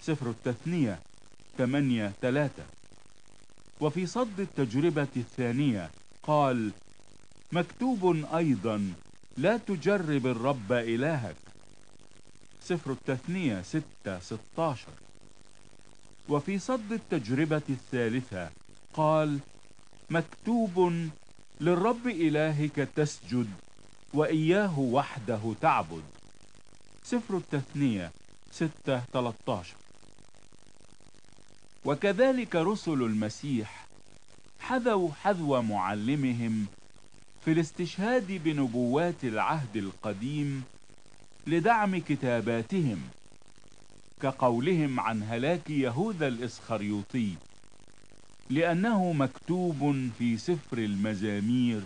سفر 0.00 0.30
التثنية 0.30 0.98
8 1.58 2.12
3 2.22 2.50
وفي 3.82 4.06
صد 4.06 4.40
التجربة 4.40 5.08
الثانية 5.16 5.90
قال 6.22 6.70
مكتوب 7.52 8.24
أيضا 8.34 8.92
لا 9.36 9.56
تجرب 9.56 10.26
الرب 10.26 10.72
إلهك. 10.72 11.36
سفر 12.60 12.92
التثنية 12.92 13.62
6 13.62 13.82
16 14.20 14.88
وفي 16.28 16.58
صد 16.58 16.92
التجربة 16.92 17.62
الثالثة 17.70 18.50
قال 18.94 19.38
مكتوب 20.10 20.92
للرب 21.60 22.06
إلهك 22.06 22.88
تسجد 22.96 23.50
وإياه 24.14 24.78
وحده 24.78 25.54
تعبد. 25.60 26.02
سفر 27.04 27.36
التثنية 27.36 28.12
6 28.50 29.00
13 29.12 29.74
وكذلك 31.84 32.56
رسل 32.56 32.92
المسيح 33.02 33.86
حذوا 34.60 35.08
حذو 35.22 35.62
معلمهم 35.62 36.66
في 37.44 37.52
الاستشهاد 37.52 38.26
بنبوات 38.32 39.24
العهد 39.24 39.76
القديم 39.76 40.64
لدعم 41.46 41.98
كتاباتهم 41.98 43.00
كقولهم 44.22 45.00
عن 45.00 45.22
هلاك 45.22 45.70
يهوذا 45.70 46.28
الإسخريوطي 46.28 47.34
لأنه 48.50 49.12
مكتوب 49.12 50.10
في 50.18 50.38
سفر 50.38 50.78
المزامير 50.78 51.82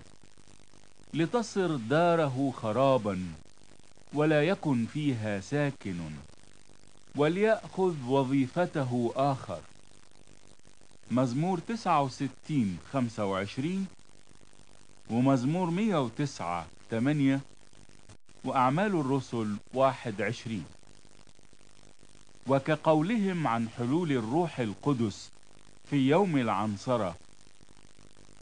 لتصر 1.15 1.77
داره 1.77 2.53
خرابا 2.57 3.19
ولا 4.15 4.43
يكن 4.43 4.87
فيها 4.87 5.41
ساكن 5.41 5.97
وليأخذ 7.17 7.95
وظيفته 8.09 9.13
آخر. 9.17 9.61
مزمور 11.11 11.59
69 11.59 12.79
25 12.93 13.87
ومزمور 15.11 15.71
109 15.71 16.67
8 16.91 17.41
وأعمال 18.45 19.01
الرسل 19.01 19.57
21 19.75 20.65
وكقولهم 22.47 23.47
عن 23.47 23.69
حلول 23.69 24.13
الروح 24.13 24.61
القدس 24.61 25.31
في 25.91 25.97
يوم 26.09 26.37
العنصرة 26.37 27.17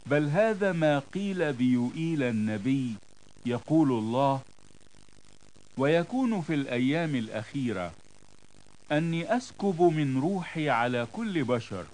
بل 0.07 0.29
هذا 0.29 0.72
ما 0.72 0.98
قيل 0.98 1.53
بيوئيل 1.53 2.22
النبي 2.22 2.94
يقول 3.46 3.90
الله 3.92 4.40
ويكون 5.79 6.40
في 6.42 6.55
الأيام 6.55 7.14
الأخيرة 7.14 7.92
أني 8.92 9.37
أسكب 9.37 9.83
من 9.83 10.20
روحي 10.20 10.70
على 10.70 11.07
كل 11.12 11.44
بشر 11.44 11.87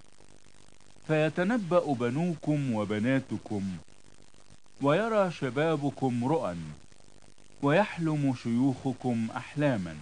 فيتنبأ 1.11 1.93
بنوكم 1.95 2.73
وبناتكم 2.73 3.63
ويرى 4.83 5.31
شبابكم 5.31 6.25
رؤى 6.25 6.57
ويحلم 7.63 8.35
شيوخكم 8.43 9.29
أحلاما 9.37 9.97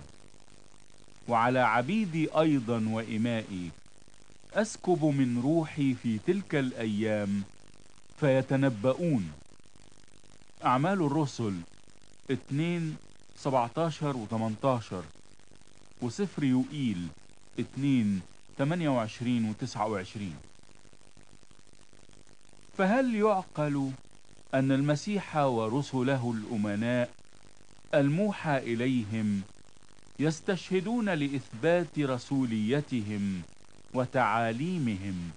وعلى 1.29 1.59
عبيدي 1.59 2.29
أيضا 2.39 2.89
وإمائي 2.89 3.71
أسكب 4.53 5.05
من 5.05 5.41
روحي 5.43 5.95
في 5.95 6.19
تلك 6.27 6.55
الأيام 6.55 7.43
فيتنبؤون. 8.21 9.33
أعمال 10.65 11.03
الرسل 11.03 11.55
2 12.31 12.97
17 13.37 14.17
و 14.17 14.27
18 14.27 15.03
وسفر 16.03 16.45
يوئيل 16.45 17.07
2 17.59 18.21
28 18.59 19.51
و 19.51 19.53
29 19.53 20.48
فهل 22.79 23.15
يعقل 23.15 23.91
أن 24.55 24.73
المسيح 24.73 25.37
ورسله 25.37 26.31
الأمناء 26.33 27.11
الموحى 27.95 28.59
إليهم 28.59 29.43
يستشهدون 30.19 31.09
لإثبات 31.09 31.99
رسوليتهم 31.99 33.43
وتعاليمهم 33.95 35.31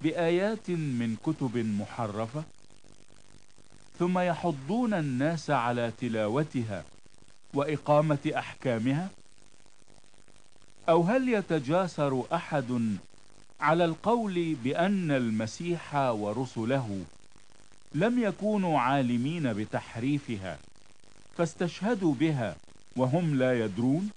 بآيات 0.00 0.70
من 0.70 1.16
كتب 1.24 1.58
محرفة؟ 1.58 2.42
ثم 3.98 4.18
يحضون 4.18 4.94
الناس 4.94 5.50
على 5.50 5.92
تلاوتها 6.00 6.84
وإقامة 7.54 8.32
أحكامها؟ 8.36 9.08
أو 10.88 11.02
هل 11.02 11.28
يتجاسر 11.28 12.24
أحد 12.32 12.96
على 13.60 13.84
القول 13.84 14.54
بأن 14.64 15.10
المسيح 15.10 15.94
ورسله 15.94 17.04
لم 17.94 18.18
يكونوا 18.18 18.80
عالمين 18.80 19.52
بتحريفها 19.52 20.58
فاستشهدوا 21.36 22.14
بها 22.14 22.56
وهم 22.96 23.34
لا 23.34 23.64
يدرون؟ 23.64 24.10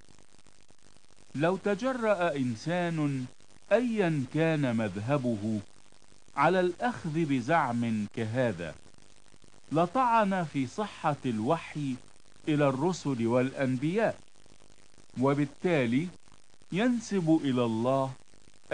لو 1.36 1.58
تجرأ 1.58 2.36
إنسان 2.36 3.26
أيا 3.72 4.24
كان 4.34 4.76
مذهبه 4.76 5.60
على 6.36 6.60
الأخذ 6.60 7.26
بزعم 7.26 8.06
كهذا 8.16 8.76
لطعن 9.72 10.44
في 10.44 10.68
صحة 10.68 11.16
الوحي 11.26 11.96
إلى 12.48 12.68
الرسل 12.70 13.28
والأنبياء 13.28 14.20
وبالتالي 15.22 16.08
ينسب 16.72 17.40
إلى 17.44 17.66
الله 17.66 18.12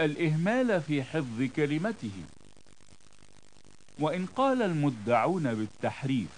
الإهمال 0.04 0.80
في 0.82 1.02
حفظ 1.02 1.42
كلمته. 1.56 2.10
وإن 3.98 4.26
قال 4.26 4.62
المدعون 4.62 5.54
بالتحريف 5.54 6.28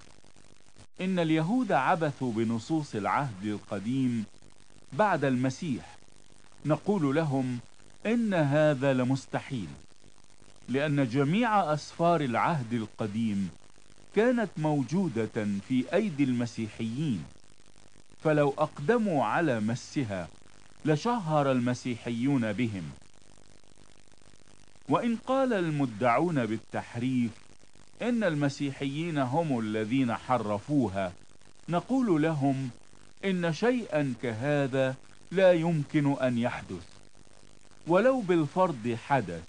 إن 1.00 1.18
اليهود 1.18 1.72
عبثوا 1.72 2.32
بنصوص 2.32 2.94
العهد 2.94 3.44
القديم 3.44 4.24
بعد 4.92 5.24
المسيح. 5.24 5.96
نقول 6.66 7.14
لهم 7.14 7.58
إن 8.06 8.34
هذا 8.34 8.92
لمستحيل 8.92 9.68
لأن 10.68 11.08
جميع 11.08 11.74
أسفار 11.74 12.20
العهد 12.20 12.72
القديم 12.72 13.50
كانت 14.16 14.50
موجودة 14.56 15.46
في 15.68 15.84
أيدي 15.94 16.24
المسيحيين. 16.24 17.24
فلو 18.24 18.54
أقدموا 18.58 19.24
على 19.24 19.60
مسها 19.60 20.28
لشهر 20.84 21.52
المسيحيون 21.52 22.52
بهم. 22.52 22.82
وإن 24.88 25.16
قال 25.16 25.52
المدعون 25.52 26.46
بالتحريف 26.46 27.30
إن 28.02 28.24
المسيحيين 28.24 29.18
هم 29.18 29.58
الذين 29.58 30.14
حرفوها 30.14 31.12
نقول 31.68 32.22
لهم 32.22 32.70
إن 33.24 33.52
شيئا 33.52 34.14
كهذا 34.22 34.94
لا 35.32 35.52
يمكن 35.52 36.12
أن 36.12 36.38
يحدث 36.38 36.86
ولو 37.86 38.20
بالفرض 38.20 38.98
حدث 39.06 39.42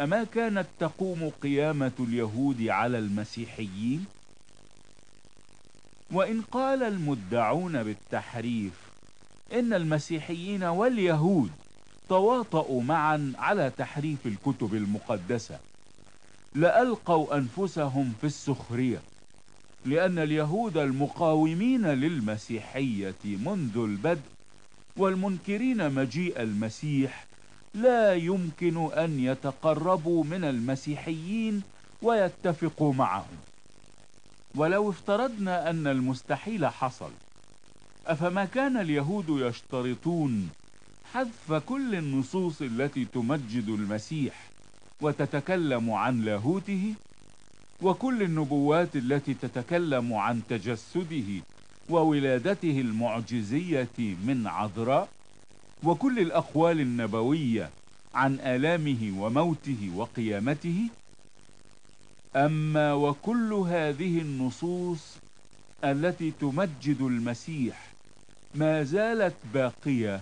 أما 0.00 0.24
كانت 0.24 0.66
تقوم 0.80 1.30
قيامة 1.42 1.92
اليهود 2.00 2.62
على 2.62 2.98
المسيحيين؟ 2.98 4.04
وإن 6.12 6.42
قال 6.42 6.82
المدعون 6.82 7.82
بالتحريف 7.82 8.72
إن 9.52 9.72
المسيحيين 9.72 10.64
واليهود 10.64 11.50
تواطؤوا 12.08 12.82
معا 12.82 13.32
على 13.38 13.72
تحريف 13.78 14.26
الكتب 14.26 14.74
المقدسة. 14.74 15.58
لألقوا 16.54 17.36
أنفسهم 17.36 18.12
في 18.20 18.26
السخرية 18.26 19.00
لأن 19.84 20.18
اليهود 20.18 20.76
المقاومين 20.76 21.86
للمسيحية 21.86 23.14
منذ 23.24 23.76
البدء 23.76 24.20
والمنكرين 24.96 25.90
مجيء 25.94 26.42
المسيح 26.42 27.26
لا 27.74 28.14
يمكن 28.14 28.92
أن 28.92 29.20
يتقربوا 29.20 30.24
من 30.24 30.44
المسيحيين 30.44 31.62
ويتفقوا 32.02 32.94
معهم. 32.94 33.36
ولو 34.54 34.90
افترضنا 34.90 35.70
أن 35.70 35.86
المستحيل 35.86 36.66
حصل 36.66 37.10
أفما 38.06 38.44
كان 38.44 38.76
اليهود 38.76 39.26
يشترطون 39.28 40.50
حذف 41.14 41.52
كل 41.52 41.94
النصوص 41.94 42.62
التي 42.62 43.04
تمجد 43.04 43.68
المسيح 43.68 44.50
وتتكلم 45.00 45.90
عن 45.90 46.20
لاهوته 46.20 46.94
وكل 47.82 48.22
النبوات 48.22 48.96
التي 48.96 49.34
تتكلم 49.34 50.14
عن 50.14 50.42
تجسده 50.48 51.42
وولادته 51.90 52.80
المعجزية 52.80 53.88
من 53.98 54.46
عذراء 54.46 55.08
وكل 55.82 56.18
الأقوال 56.18 56.80
النبوية 56.80 57.70
عن 58.14 58.34
آلامه 58.40 59.12
وموته 59.22 59.90
وقيامته. 59.96 60.88
أما 62.36 62.92
وكل 62.94 63.52
هذه 63.52 64.18
النصوص 64.20 65.16
التي 65.84 66.32
تمجد 66.40 67.00
المسيح 67.00 67.86
ما 68.54 68.82
زالت 68.82 69.34
باقية 69.54 70.20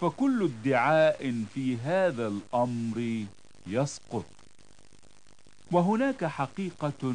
فكل 0.00 0.44
ادعاء 0.44 1.44
في 1.54 1.76
هذا 1.76 2.28
الأمر 2.28 3.24
يسقط. 3.66 4.24
وهناك 5.72 6.24
حقيقة 6.24 7.14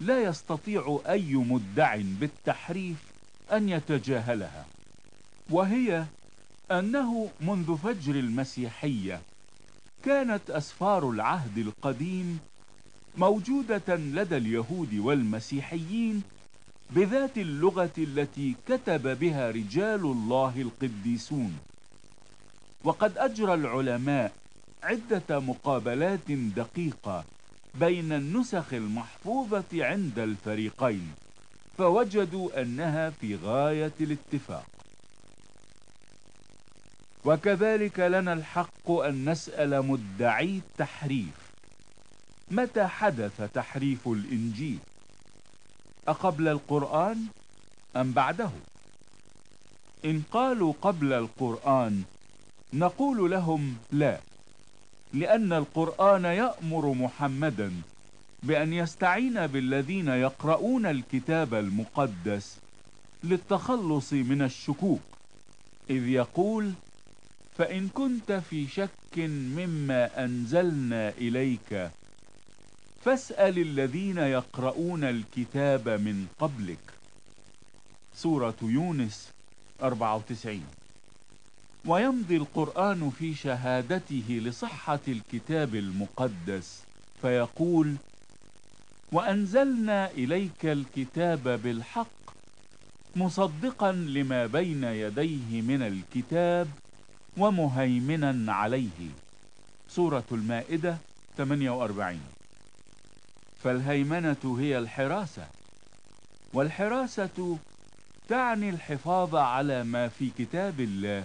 لا 0.00 0.22
يستطيع 0.22 1.00
أي 1.08 1.34
مدع 1.34 1.96
بالتحريف 1.96 2.96
أن 3.52 3.68
يتجاهلها 3.68 4.66
وهي 5.50 6.04
أنه 6.70 7.30
منذ 7.40 7.76
فجر 7.76 8.14
المسيحية 8.14 9.20
كانت 10.04 10.50
أسفار 10.50 11.10
العهد 11.10 11.58
القديم 11.58 12.38
موجودة 13.18 13.96
لدى 13.96 14.36
اليهود 14.36 14.94
والمسيحيين 14.94 16.22
بذات 16.90 17.38
اللغة 17.38 17.92
التي 17.98 18.54
كتب 18.68 19.18
بها 19.18 19.50
رجال 19.50 20.00
الله 20.00 20.54
القديسون. 20.60 21.58
وقد 22.84 23.18
أجرى 23.18 23.54
العلماء 23.54 24.32
عدة 24.82 25.40
مقابلات 25.40 26.30
دقيقة 26.30 27.24
بين 27.74 28.12
النسخ 28.12 28.74
المحفوظة 28.74 29.64
عند 29.72 30.18
الفريقين 30.18 31.12
فوجدوا 31.78 32.62
أنها 32.62 33.10
في 33.10 33.36
غاية 33.36 33.92
الاتفاق. 34.00 34.66
وكذلك 37.24 38.00
لنا 38.00 38.32
الحق 38.32 38.90
أن 38.90 39.30
نسأل 39.30 39.86
مدعي 39.86 40.56
التحريف 40.58 41.50
متى 42.50 42.86
حدث 42.86 43.42
تحريف 43.54 44.08
الإنجيل؟ 44.08 44.78
أقبل 46.08 46.48
القرآن 46.48 47.26
أم 47.96 48.12
بعده؟ 48.12 48.50
إن 50.04 50.22
قالوا 50.32 50.74
قبل 50.82 51.12
القرآن 51.12 52.02
نقول 52.72 53.30
لهم 53.30 53.76
لا 53.92 54.20
لأن 55.12 55.52
القرآن 55.52 56.24
يأمر 56.24 56.92
محمدا 56.92 57.72
بأن 58.42 58.72
يستعين 58.72 59.46
بالذين 59.46 60.08
يقرؤون 60.08 60.86
الكتاب 60.86 61.54
المقدس 61.54 62.56
للتخلص 63.24 64.12
من 64.12 64.42
الشكوك 64.42 65.00
إذ 65.90 66.08
يقول 66.08 66.72
فإن 67.58 67.88
كنت 67.88 68.32
في 68.32 68.66
شك 68.68 69.18
مما 69.18 70.24
أنزلنا 70.24 71.08
إليك 71.08 71.90
فاسأل 73.04 73.58
الذين 73.58 74.18
يقرؤون 74.18 75.04
الكتاب 75.04 75.88
من 75.88 76.26
قبلك. 76.38 76.78
سورة 78.14 78.54
يونس 78.62 79.30
94 79.82 80.62
ويمضي 81.86 82.36
القرآن 82.36 83.10
في 83.18 83.34
شهادته 83.34 84.40
لصحة 84.44 85.00
الكتاب 85.08 85.74
المقدس 85.74 86.82
فيقول 87.22 87.94
وأنزلنا 89.12 90.10
إليك 90.10 90.66
الكتاب 90.66 91.60
بالحق 91.62 92.06
مصدقا 93.16 93.92
لما 93.92 94.46
بين 94.46 94.84
يديه 94.84 95.62
من 95.62 95.82
الكتاب 95.82 96.68
ومهيمنا 97.36 98.52
عليه. 98.52 99.08
سورة 99.88 100.24
المائدة 100.32 100.96
48 101.36 102.20
فالهيمنة 103.62 104.56
هي 104.60 104.78
الحراسة 104.78 105.46
والحراسة 106.52 107.58
تعني 108.28 108.70
الحفاظ 108.70 109.34
على 109.36 109.84
ما 109.84 110.08
في 110.08 110.30
كتاب 110.38 110.80
الله 110.80 111.24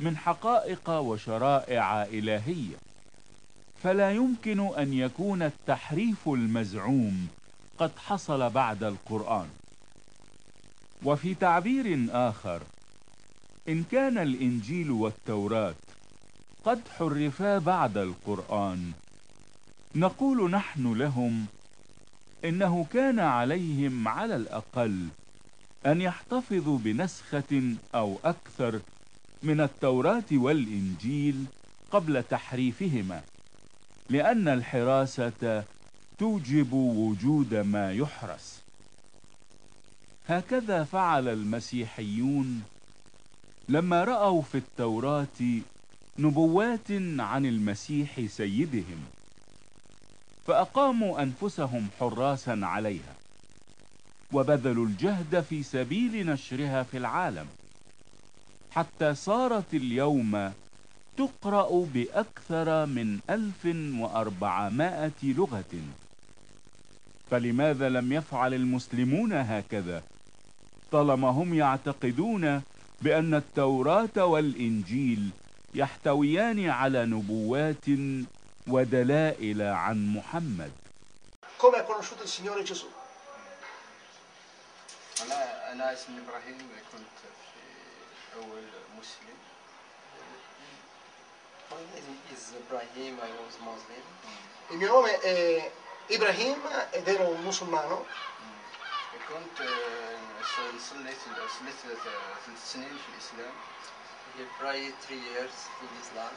من 0.00 0.16
حقائق 0.16 0.90
وشرائع 0.90 2.02
إلهية. 2.02 2.76
فلا 3.82 4.10
يمكن 4.12 4.60
أن 4.60 4.92
يكون 4.92 5.42
التحريف 5.42 6.28
المزعوم 6.28 7.28
قد 7.78 7.90
حصل 7.98 8.50
بعد 8.50 8.84
القرآن. 8.84 9.48
وفي 11.04 11.34
تعبير 11.34 12.06
آخر 12.10 12.62
إن 13.68 13.84
كان 13.92 14.18
الإنجيل 14.18 14.90
والتوراة 14.90 15.74
قد 16.64 16.80
حرفا 16.98 17.58
بعد 17.58 17.96
القرآن 17.96 18.92
نقول 19.94 20.50
نحن 20.50 20.92
لهم 20.92 21.46
إنه 22.44 22.86
كان 22.92 23.20
عليهم 23.20 24.08
على 24.08 24.36
الأقل 24.36 25.08
أن 25.86 26.00
يحتفظوا 26.00 26.78
بنسخة 26.78 27.74
أو 27.94 28.18
أكثر 28.24 28.80
من 29.44 29.60
التوراة 29.60 30.24
والإنجيل 30.32 31.44
قبل 31.90 32.22
تحريفهما 32.22 33.22
لأن 34.10 34.48
الحراسة 34.48 35.64
توجب 36.18 36.72
وجود 36.72 37.54
ما 37.54 37.92
يحرس. 37.92 38.60
هكذا 40.28 40.84
فعل 40.84 41.28
المسيحيون 41.28 42.62
لما 43.68 44.04
رأوا 44.04 44.42
في 44.42 44.58
التوراة 44.58 45.60
نبوات 46.18 46.90
عن 47.18 47.46
المسيح 47.46 48.20
سيدهم 48.26 49.04
فأقاموا 50.46 51.22
أنفسهم 51.22 51.88
حراسا 52.00 52.60
عليها 52.62 53.14
وبذلوا 54.32 54.86
الجهد 54.86 55.40
في 55.40 55.62
سبيل 55.62 56.26
نشرها 56.26 56.82
في 56.82 56.96
العالم. 56.96 57.46
حتى 58.74 59.14
صارت 59.14 59.74
اليوم 59.74 60.52
تقرأ 61.16 61.86
بأكثر 61.94 62.86
من 62.86 63.20
1400 63.30 65.12
لغة. 65.22 65.74
فلماذا 67.30 67.88
لم 67.88 68.12
يفعل 68.12 68.54
المسلمون 68.54 69.32
هكذا؟ 69.32 70.02
طالما 70.92 71.28
هم 71.28 71.54
يعتقدون 71.54 72.62
بأن 73.02 73.34
التوراة 73.34 74.24
والإنجيل 74.24 75.30
يحتويان 75.74 76.68
على 76.68 77.06
نبوات 77.06 77.86
ودلائل 78.66 79.62
عن 79.62 80.14
محمد. 80.14 80.70
Come 81.58 81.76
hai 81.76 81.84
conosciuto 81.84 82.22
il 82.22 82.28
Signore 82.28 82.62
Gesù? 82.62 82.86
أنا 85.22 85.72
أنا 85.72 85.92
اسمي 85.92 86.18
إبراهيم 86.18 86.58
كنت 86.92 87.16
في 88.33 88.35
أول 88.35 88.63
مسلم 88.97 89.37
My 91.71 91.83
name 91.93 92.17
is 92.33 92.53
Ibrahim, 92.57 93.19
I 93.21 93.31
was 93.45 93.55
Muslim. 93.61 94.03
Il 94.71 94.77
mio 94.77 94.87
nome 94.87 95.19
è 95.19 95.71
Ibrahim 96.07 96.59
ed 96.91 97.07
ero 97.07 97.27
un 97.29 97.41
musulmano 97.43 98.05
كنت 99.29 99.61
آه، 99.61 100.41
صليت 100.43 100.81
صليت 100.81 101.17
ثلاث 102.03 102.71
سنين 102.73 102.97
في 102.97 103.09
الإسلام 103.13 103.53
He 104.37 104.43
prayed 104.61 104.93
three 105.05 105.21
years 105.31 105.57
in 105.83 105.89
Islam. 106.01 106.33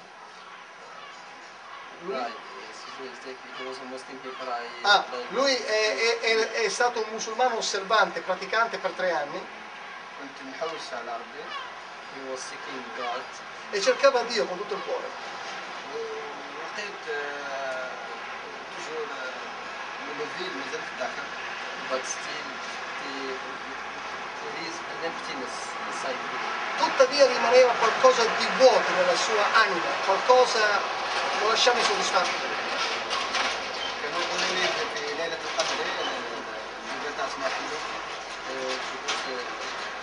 Lui- 2.05 2.15
Right, 2.17 2.37
yes, 2.61 2.77
he 2.97 3.03
was, 3.03 3.17
he 3.59 3.63
was 3.69 3.79
a 3.79 3.85
Muslim, 3.85 4.19
he 4.23 4.31
prayed. 4.31 4.85
Ah, 4.85 5.05
like- 5.13 5.31
lui 5.31 5.55
è, 5.55 5.83
è- 6.09 6.19
è- 6.21 6.51
è 6.65 6.69
stato 6.69 7.01
un 7.05 7.09
musulmano 7.11 7.57
osservante, 7.57 8.21
praticante 8.21 8.77
per 8.79 8.91
tre 8.93 9.11
anni 9.13 9.41
كنت 10.23 10.43
محوس 10.43 10.93
على 10.93 11.17
ربي 11.17 11.45
e 13.72 13.82
cercava 13.82 14.22
Dio 14.24 14.46
con 14.46 14.58
tutto 14.58 14.74
il 14.74 14.82
cuore. 14.82 15.08
Tuttavia 26.78 27.26
rimaneva 27.28 27.72
qualcosa 27.74 28.24
di 28.24 28.48
vuoto 28.58 28.92
nella 28.92 29.16
sua 29.16 29.54
anima, 29.54 29.86
qualcosa 30.06 30.60
non 31.40 31.50
lasciava 31.50 31.80
insoddisfatto. 31.80 32.56
Che 34.02 34.08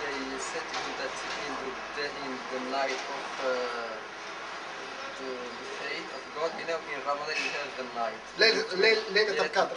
they 0.05 0.39
said 0.39 0.61
to 0.61 0.81
that 1.01 1.15
in 1.49 1.53
the, 1.65 2.05
in 2.25 2.33
the 2.53 2.61
night 2.71 3.01
of 3.17 3.25
uh, 3.41 3.49
the, 5.19 5.31
the 5.33 5.69
faith 5.81 6.09
of 6.13 6.23
God, 6.37 6.51
you 6.61 6.67
know, 6.69 6.79
in 6.93 7.01
Ramadan 7.09 7.37
you 7.41 7.51
have 7.57 7.73
the 7.81 7.87
night. 7.97 8.21
Laylat 8.37 9.39
al-Qadr. 9.41 9.77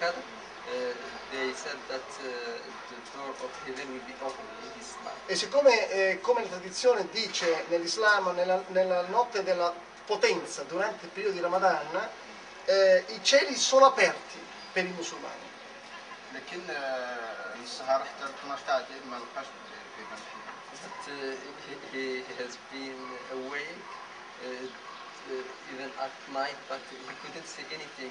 Qadr. 0.00 0.22
they 1.32 1.52
said 1.52 1.76
that 1.92 2.08
uh, 2.20 2.26
the 2.88 2.98
door 3.12 3.30
of 3.44 3.50
heaven 3.66 3.86
will 3.92 4.06
be 4.08 4.16
open 4.24 4.44
in 4.64 4.70
this 4.78 4.94
night. 5.04 5.20
E 5.26 5.34
siccome, 5.34 5.90
eh, 5.90 6.20
come 6.20 6.42
la 6.42 6.48
tradizione 6.48 7.06
dice 7.10 7.64
nell'Islam, 7.68 8.32
nella, 8.34 8.62
nella 8.68 9.02
notte 9.08 9.42
della 9.42 9.72
potenza, 10.06 10.62
durante 10.62 11.04
il 11.06 11.10
periodo 11.10 11.34
di 11.34 11.40
Ramadan, 11.40 12.08
eh, 12.64 13.04
i 13.08 13.20
cieli 13.22 13.56
sono 13.56 13.86
aperti 13.86 14.38
per 14.72 14.84
i 14.84 14.92
musulmani. 14.96 15.44
لكن 16.34 16.60
آه، 16.70 17.54
السهر 17.64 18.04
حتى 18.04 18.24
12 18.24 18.62
تاع 18.66 18.78
الليل 18.78 19.06
ما 19.10 19.16
لقاش 19.16 19.46
في 19.46 20.02
uh, 21.06 21.34
he, 21.92 22.22
has 22.38 22.58
been 22.72 23.00
awake 23.32 23.80
uh, 24.44 24.66
uh, 24.66 25.74
even 25.74 25.90
at 26.00 26.14
night, 26.32 26.56
but 26.68 26.80
he 26.90 27.14
couldn't 27.22 27.46
see 27.46 27.64
anything. 27.72 28.10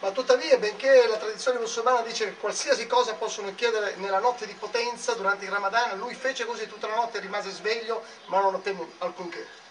Ma 0.00 0.10
tuttavia, 0.10 0.58
benché 0.58 1.06
la 1.08 1.16
tradizione 1.16 1.58
musulmana 1.58 2.02
dice 2.02 2.26
che 2.26 2.36
qualsiasi 2.36 2.86
cosa 2.86 3.14
possono 3.14 3.54
chiedere 3.54 3.96
nella 3.96 4.18
notte 4.18 4.46
di 4.46 4.52
potenza 4.52 5.14
durante 5.14 5.46
il 5.46 5.50
Ramadan, 5.50 5.98
lui 5.98 6.14
fece 6.14 6.44
così 6.44 6.66
tutta 6.66 6.86
la 6.86 6.96
notte, 6.96 7.18
rimase 7.18 7.50
sveglio, 7.50 8.04
ma 8.26 8.40
non 8.40 8.54
ottenne 8.54 8.86
alcunché. 8.98 9.64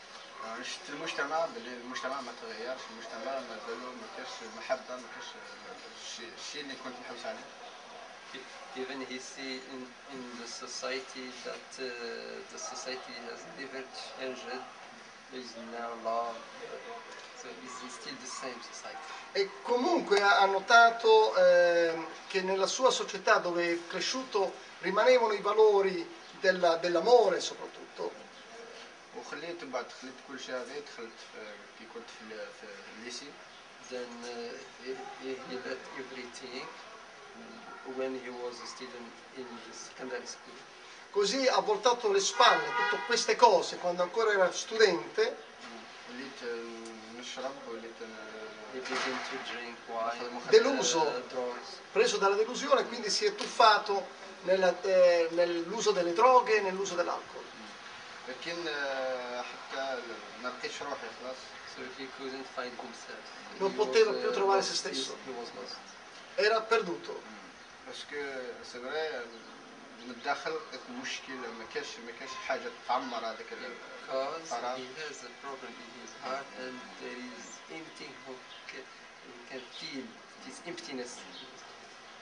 آه، 0.45 0.63
شفت 0.63 0.89
المجتمع 0.89 1.45
باللي 1.45 1.73
المجتمع 1.73 2.21
ما 2.21 2.31
تغيرش 2.41 2.81
المجتمع 2.91 3.39
ما 3.39 3.57
زالوا 3.67 3.91
ما 3.91 4.07
كاش 4.17 4.27
المحبه 4.41 4.95
ما 4.95 5.07
كاش 5.15 5.27
الشيء 6.37 6.61
اللي 6.61 6.75
كنت 6.83 6.93
محوس 7.01 7.25
عليه 7.25 7.45
Even 8.76 9.00
he 9.08 9.18
see 9.18 9.60
in, 9.72 9.84
in 10.12 10.22
the 10.38 10.46
society 10.46 11.32
that 11.42 11.68
uh, 11.80 11.86
the 12.52 12.58
society 12.58 13.12
has 13.28 13.40
never 13.58 13.82
changed. 14.16 14.46
There 14.46 15.40
is 15.40 15.54
no 15.72 15.88
love. 16.04 16.36
So 17.42 17.48
it's 17.64 17.94
still 17.94 18.14
the 18.14 18.26
same 18.26 18.60
society. 18.62 18.98
E 19.32 19.48
comunque 19.62 20.20
ha 20.22 20.38
ha 20.38 20.46
notato 20.46 21.34
ehm, 21.34 22.06
che 22.28 22.42
nella 22.42 22.66
sua 22.66 22.90
società 22.90 23.38
dove 23.38 23.72
è 23.72 23.78
cresciuto 23.88 24.52
rimanevano 24.80 25.32
i 25.32 25.40
valori 25.40 26.06
della- 26.40 26.76
dell'amore 26.76 27.40
soprattutto. 27.40 28.12
وخليت 29.16 29.64
بعد 29.64 29.86
خليت 30.00 30.14
كل 30.28 30.38
شيء 30.40 30.54
هذا 30.54 30.78
دخلت 30.78 31.18
في 31.32 31.38
كي 31.78 31.84
كنت 31.94 32.08
في 32.10 32.20
ال- 32.22 32.48
في 32.60 32.66
الليسي 32.98 33.30
Then 33.90 34.06
uh, 34.22 34.54
he, 34.84 34.94
he 35.22 35.30
he 35.48 35.54
left 35.66 35.86
everything 35.98 36.64
Così 41.11 41.47
ha 41.47 41.59
voltato 41.59 42.11
le 42.11 42.19
spalle 42.19 42.65
tutte 42.75 43.03
queste 43.05 43.35
cose 43.35 43.77
quando 43.77 44.01
ancora 44.01 44.31
era 44.31 44.51
studente. 44.51 45.35
Deluso, 50.49 51.23
preso 51.91 52.17
dalla 52.17 52.35
delusione, 52.35 52.83
quindi 52.85 53.09
si 53.09 53.25
è 53.25 53.33
tuffato 53.33 54.05
eh, 54.45 55.27
nell'uso 55.31 55.91
delle 55.91 56.13
droghe 56.13 56.57
e 56.57 56.61
nell'uso 56.61 56.95
dell'alcol. 56.95 57.43
Non 63.57 63.73
poteva 63.73 64.11
più 64.11 64.31
trovare 64.31 64.61
se 64.61 64.73
stesso. 64.73 65.17
Era 66.35 66.59
perduto. 66.61 67.34
باسكو 67.86 68.42
سي 68.64 68.80
فري 68.80 69.24
من 70.04 70.10
الداخل 70.10 70.50
لقيت 70.50 70.80
المشكل 70.88 71.32
ما 71.34 71.64
كاش 71.74 71.86
ما 72.06 72.12
كاش 72.20 72.28
حاجه 72.46 72.70
تعمر 72.88 73.18
هذاك 73.18 73.52
ال- 73.52 73.74
Because 74.10 74.50
Para- 74.50 74.76
he 74.76 74.86
has 75.02 75.18
a 75.30 75.32
problem 75.44 75.72
in 75.84 75.90
his 76.02 76.12
heart 76.24 76.46
and 76.64 76.74
there 77.00 77.18
is 77.32 77.44
anything 77.78 78.12
who 78.26 78.34
can, 78.70 78.84
who 79.26 79.32
can 79.50 79.62
feel 79.78 80.04
this 80.44 80.56
emptiness. 80.70 81.10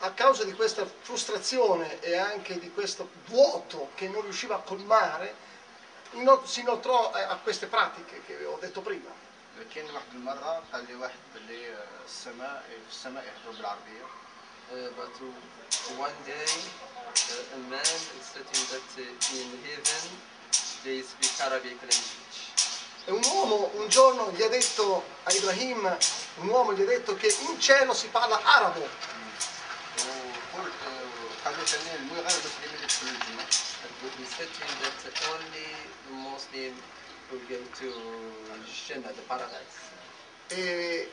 A 0.00 0.10
causa 0.12 0.44
di 0.44 0.52
questa 0.52 0.84
frustrazione 1.08 1.98
e 2.00 2.14
anche 2.16 2.58
di 2.58 2.70
questo 2.72 3.08
vuoto 3.26 3.90
che 3.94 4.06
non 4.08 4.20
riusciva 4.22 4.56
a 4.56 4.58
colmare, 4.58 5.34
ino- 6.12 6.44
si 6.46 6.60
inoltrò 6.60 7.10
a 7.10 7.28
a 7.34 7.36
queste 7.36 7.66
pratiche 7.66 8.16
che 8.26 8.44
ho 8.44 8.58
detto 8.60 8.80
prima. 8.82 9.10
لكن 9.58 9.84
واحد 9.94 10.06
المره 10.14 10.62
قال 10.72 10.86
لي 10.88 10.94
واحد 10.94 11.18
باللي 11.34 11.72
آه، 11.74 11.86
السماء 12.04 12.62
في 12.68 12.90
السماء 12.94 13.24
يهضروا 13.24 13.54
بالعربيه 13.56 14.04
uh, 14.71 14.89
but 14.95 15.11
one 15.97 16.15
day 16.25 16.47
uh, 17.33 17.57
a 17.57 17.59
man 17.69 17.81
is 17.81 18.27
written 18.35 18.61
that 18.71 18.87
in 18.97 19.49
heaven 19.67 20.03
they 20.83 21.01
speak 21.01 21.33
Arabic 21.41 21.77
language. 21.81 22.53
E 23.05 23.11
un 23.11 23.21
uomo 23.23 23.71
un 23.75 23.89
giorno 23.89 24.31
gli 24.31 24.41
ha 24.41 24.47
detto 24.47 25.03
a 25.23 25.31
Ibrahim, 25.33 25.97
un 26.37 26.47
uomo 26.47 26.73
gli 26.73 26.81
ha 26.81 26.85
detto 26.85 27.15
che 27.15 27.35
in 27.49 27.59
cielo 27.59 27.93
si 27.93 28.07
parla 28.07 28.39
arabo. 28.41 28.79
Mm. 28.79 29.23
E 40.47 41.11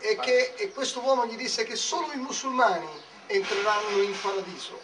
e, 0.00 0.16
che, 0.16 0.54
e 0.56 0.72
questo 0.72 1.00
uomo 1.00 1.26
gli 1.26 1.36
disse 1.36 1.64
che 1.64 1.76
solo 1.76 2.12
i 2.12 2.16
musulmani 2.16 2.88
entreranno 3.26 4.02
in 4.02 4.18
paradiso. 4.20 4.80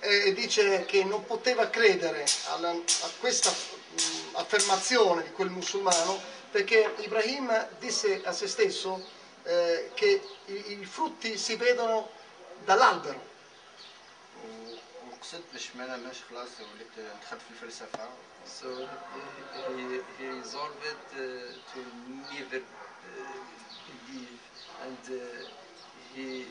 E 0.00 0.32
dice 0.34 0.84
che 0.84 1.04
non 1.04 1.24
poteva 1.24 1.70
credere 1.70 2.26
alla, 2.48 2.70
a 2.70 3.10
questa 3.18 3.50
mh, 3.50 4.36
affermazione 4.36 5.22
di 5.22 5.32
quel 5.32 5.48
musulmano 5.48 6.20
perché 6.50 6.94
Ibrahim 6.98 7.66
disse 7.78 8.20
a 8.24 8.32
se 8.32 8.46
stesso 8.46 9.15
eh, 9.45 9.89
che 9.93 10.21
i, 10.45 10.79
i 10.79 10.85
frutti 10.85 11.37
si 11.37 11.55
vedono 11.55 12.09
dall'albero. 12.65 13.29
و- 14.43 14.77
وقصدت 15.11 15.43
باش 15.53 15.75
ما 15.75 15.85
نامش 15.87 16.17
خلاص 16.29 16.49
وليت 16.59 16.95
دخلت 17.21 17.41
في 17.41 17.51
الفلسفه 17.51 18.09
So 18.61 18.67
he, 19.13 19.21
he, 19.77 20.01
he 20.17 20.25
resolved 20.41 20.83
uh, 21.13 21.19
to 21.71 21.79
never 22.33 22.57
uh, 22.57 22.61
believe 23.87 24.39
and 24.83 25.03
uh, 25.09 25.17
he, 26.13 26.45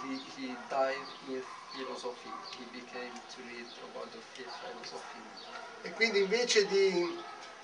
he, 0.00 0.10
he 0.34 0.46
dived 0.70 1.12
in 1.28 1.42
philosophy. 1.72 2.32
He 2.58 2.64
became 2.80 3.12
to 3.32 3.38
read 3.50 3.68
about 3.88 4.08
the 4.12 4.22
philosophy. 4.32 5.22
E 5.82 5.90
quindi 5.92 6.18
invece 6.20 6.64
di 6.66 7.16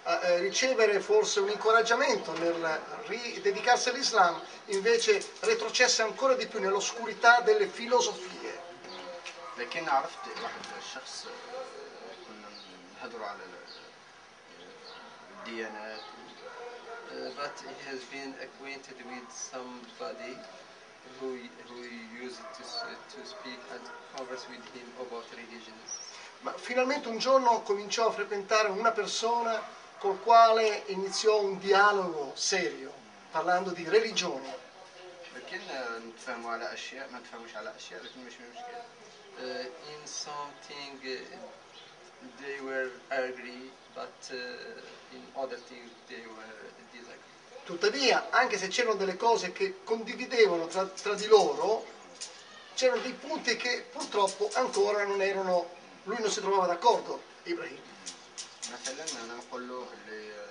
eh, 0.04 0.18
eh, 0.22 0.38
ricevere 0.40 0.98
forse 1.00 1.38
un 1.40 1.48
incoraggiamento 1.48 2.32
nel 2.32 2.80
ri- 3.06 3.40
dedicarsi 3.40 3.88
all'Islam, 3.88 4.40
invece 4.66 5.22
retrocesse 5.40 6.02
ancora 6.02 6.34
di 6.34 6.46
più 6.46 6.58
nell'oscurità 6.58 7.40
delle 7.40 7.66
filosofie. 7.66 8.70
لكن 9.56 9.88
عرفت 9.88 10.26
واحد 10.42 10.60
الشخص 10.78 11.24
آه، 11.26 12.14
كنا 12.26 12.48
نهضروا 13.00 13.26
على 13.26 13.42
ال- 13.44 13.54
آه، 14.58 15.38
الديانات 15.38 16.00
Uh, 17.12 17.28
but 17.36 17.50
he 17.60 17.90
has 17.90 17.98
been 18.10 18.32
acquainted 18.40 18.96
with 19.04 19.26
somebody 19.50 20.34
who 21.18 21.28
who 21.68 21.80
used 22.24 22.40
to 22.56 22.62
s- 22.62 22.84
to 23.12 23.18
speak 23.26 23.58
and 23.70 23.82
converse 24.16 24.44
with 24.48 24.64
him 24.72 24.86
about 24.98 25.24
religion. 25.34 25.74
Ma 26.40 26.52
finalmente 26.56 27.08
un 27.08 27.18
giorno 27.18 27.60
cominciò 27.60 28.06
a 28.06 28.10
frequentare 28.10 28.68
una 28.68 28.92
persona 28.92 29.60
col 29.99 30.19
quale 30.21 30.83
iniziò 30.87 31.41
un 31.41 31.59
dialogo 31.59 32.33
serio, 32.35 32.93
parlando 33.31 33.71
di 33.71 33.87
religione. 33.87 34.65
in 39.37 40.05
something 40.05 40.99
they 42.39 42.59
were 42.59 42.89
agree, 43.09 43.69
but 43.93 44.09
in 44.29 45.21
other 45.33 45.59
things 45.67 45.89
they 46.07 46.25
were 46.25 46.71
disagree. 46.91 47.35
Tuttavia, 47.63 48.29
anche 48.29 48.57
se 48.57 48.67
c'erano 48.67 48.95
delle 48.95 49.15
cose 49.17 49.51
che 49.51 49.83
condividevano 49.83 50.67
tra, 50.67 50.85
tra 50.85 51.15
di 51.15 51.27
loro, 51.27 51.85
c'erano 52.75 53.01
dei 53.01 53.13
punti 53.13 53.55
che 53.57 53.83
purtroppo 53.91 54.49
ancora 54.53 55.03
non 55.03 55.21
erano, 55.21 55.67
lui 56.03 56.19
non 56.19 56.31
si 56.31 56.39
trovava 56.39 56.65
d'accordo, 56.65 57.21
Ibrahim. 57.43 57.96
مثلا 58.73 59.23
أنا 59.23 59.33
نقول 59.35 59.67
له 59.67 59.87
اللي 59.93 60.33
آه، 60.33 60.47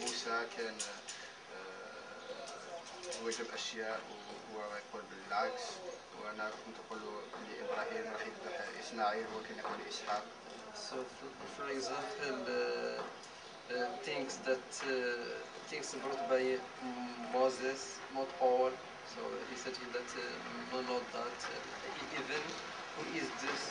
موسى 0.00 0.46
كان 0.56 0.74
آه، 1.54 3.24
وجب 3.24 3.46
أشياء 3.54 4.00
وهو 4.10 4.76
يقول 4.76 5.02
بالعكس 5.10 5.62
وأنا 6.22 6.50
كنت 6.50 6.76
أقول 6.86 6.98
له 7.02 7.22
إبراهيم 7.64 8.12
راح 8.12 8.20
يذبح 8.26 8.56
إسماعيل 8.80 9.24
هو 9.34 9.42
كان 9.48 9.58
يقول 9.58 9.80
إسحاق 9.90 10.24
So, 10.74 10.96
for, 11.56 11.68
example, 11.68 12.38
uh, 12.46 13.02
uh, 13.74 13.88
things 14.02 14.36
that 14.46 14.68
uh, 14.86 14.92
things 15.68 15.94
brought 16.02 16.28
by 16.30 16.56
Moses, 17.32 17.98
not 18.14 18.28
all. 18.40 18.70
So 19.12 19.20
he 19.50 19.56
said 19.56 19.74
that 19.92 20.08
uh, 20.16 20.72
no, 20.72 20.80
not 20.82 21.04
that. 21.12 21.38
Uh, 21.50 22.20
even 22.20 22.42
who 22.97 23.03
is 23.17 23.27
this 23.41 23.61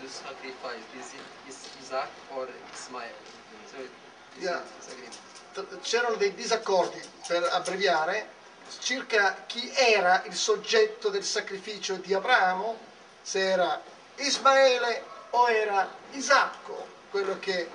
the 0.00 0.08
sacrifice? 0.08 0.84
Is 0.98 1.12
it 1.14 1.48
is 1.48 1.56
Isaac 1.82 2.08
or 2.30 2.48
Ismail? 2.74 3.14
So 3.70 3.76
this 4.34 4.42
Yeah. 4.44 4.62
is 4.62 4.70
disagreement. 4.78 5.18
T- 5.54 5.78
C'erano 5.82 6.16
dei 6.16 6.34
disaccordi, 6.34 7.00
per 7.26 7.42
abbreviare, 7.44 8.26
circa 8.78 9.44
chi 9.46 9.70
era 9.74 10.22
il 10.24 10.34
soggetto 10.34 11.08
del 11.10 11.24
sacrificio 11.24 11.96
di 11.96 12.14
Abramo, 12.14 12.78
se 13.22 13.40
era 13.50 13.80
Ismaele 14.16 15.02
o 15.30 15.48
era 15.50 15.88
Isacco, 16.12 16.86
quello 17.10 17.38
che 17.38 17.68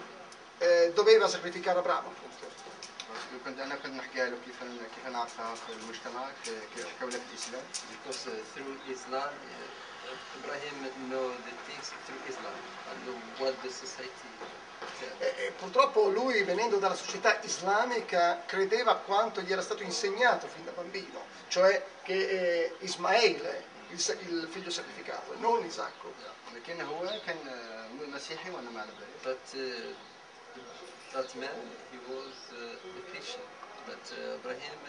eh, 0.59 0.91
doveva 0.93 1.27
sacrificare 1.27 1.79
Abramo. 1.79 2.07
appunto. 2.09 2.25
باسكو 3.07 3.37
كنت 3.45 3.59
انا 3.59 3.75
كنت 3.75 3.93
نحكيها 3.93 4.27
له 4.27 4.37
كيف 4.45 4.55
كيف 4.95 5.07
نعرفها 5.07 5.55
في 5.55 5.71
المجتمع 5.73 6.29
ك- 6.45 6.67
كيف 6.75 6.85
حكوا 6.97 7.09
لها 7.09 7.19
في 7.19 7.25
الاسلام 7.31 7.63
Because 7.91 8.25
uh, 8.27 8.31
through 8.53 8.75
Islam, 8.91 9.29
uh, 9.31 9.80
Ibrahim 10.39 10.89
know 11.09 11.31
the 11.43 11.53
things 11.65 11.91
through 12.05 12.21
Islam 12.27 12.53
and 12.91 13.05
know 13.05 13.17
what 13.39 13.53
the 13.61 13.69
society 13.69 14.29
tells. 14.99 15.21
E, 15.21 15.45
e 15.47 15.51
purtroppo 15.57 16.07
lui, 16.09 16.43
venendo 16.43 16.77
dalla 16.77 16.95
società 16.95 17.39
islamica, 17.43 18.43
credeva 18.45 18.91
a 18.91 18.95
quanto 18.95 19.41
gli 19.41 19.51
era 19.51 19.61
stato 19.61 19.83
insegnato 19.83 20.47
fin 20.47 20.63
da 20.65 20.71
bambino, 20.71 21.25
cioè 21.49 21.83
che 22.03 22.13
eh, 22.13 22.75
Ismaele, 22.79 23.63
il, 23.89 23.99
sa- 23.99 24.13
il 24.13 24.47
figlio 24.51 24.69
sacrificato, 24.69 25.33
e 25.33 25.37
non 25.37 25.63
Isacco. 25.65 26.13
لكن 26.53 26.81
هو 26.81 27.19
كان 27.25 27.47
آه، 27.47 27.87
مسيحي 28.07 28.49
وانا 28.49 28.69
ما 28.69 28.81
على 28.81 28.91
بالي 28.91 29.17
But 29.23 29.55
uh, 29.55 29.93
that 31.13 31.35
man, 31.35 31.59
he 31.91 31.97
was 32.07 32.33
uh, 32.51 32.99
a 32.99 33.11
Christian. 33.11 33.43
But 33.85 34.03
uh, 34.11 34.35
Ibrahim 34.39 34.79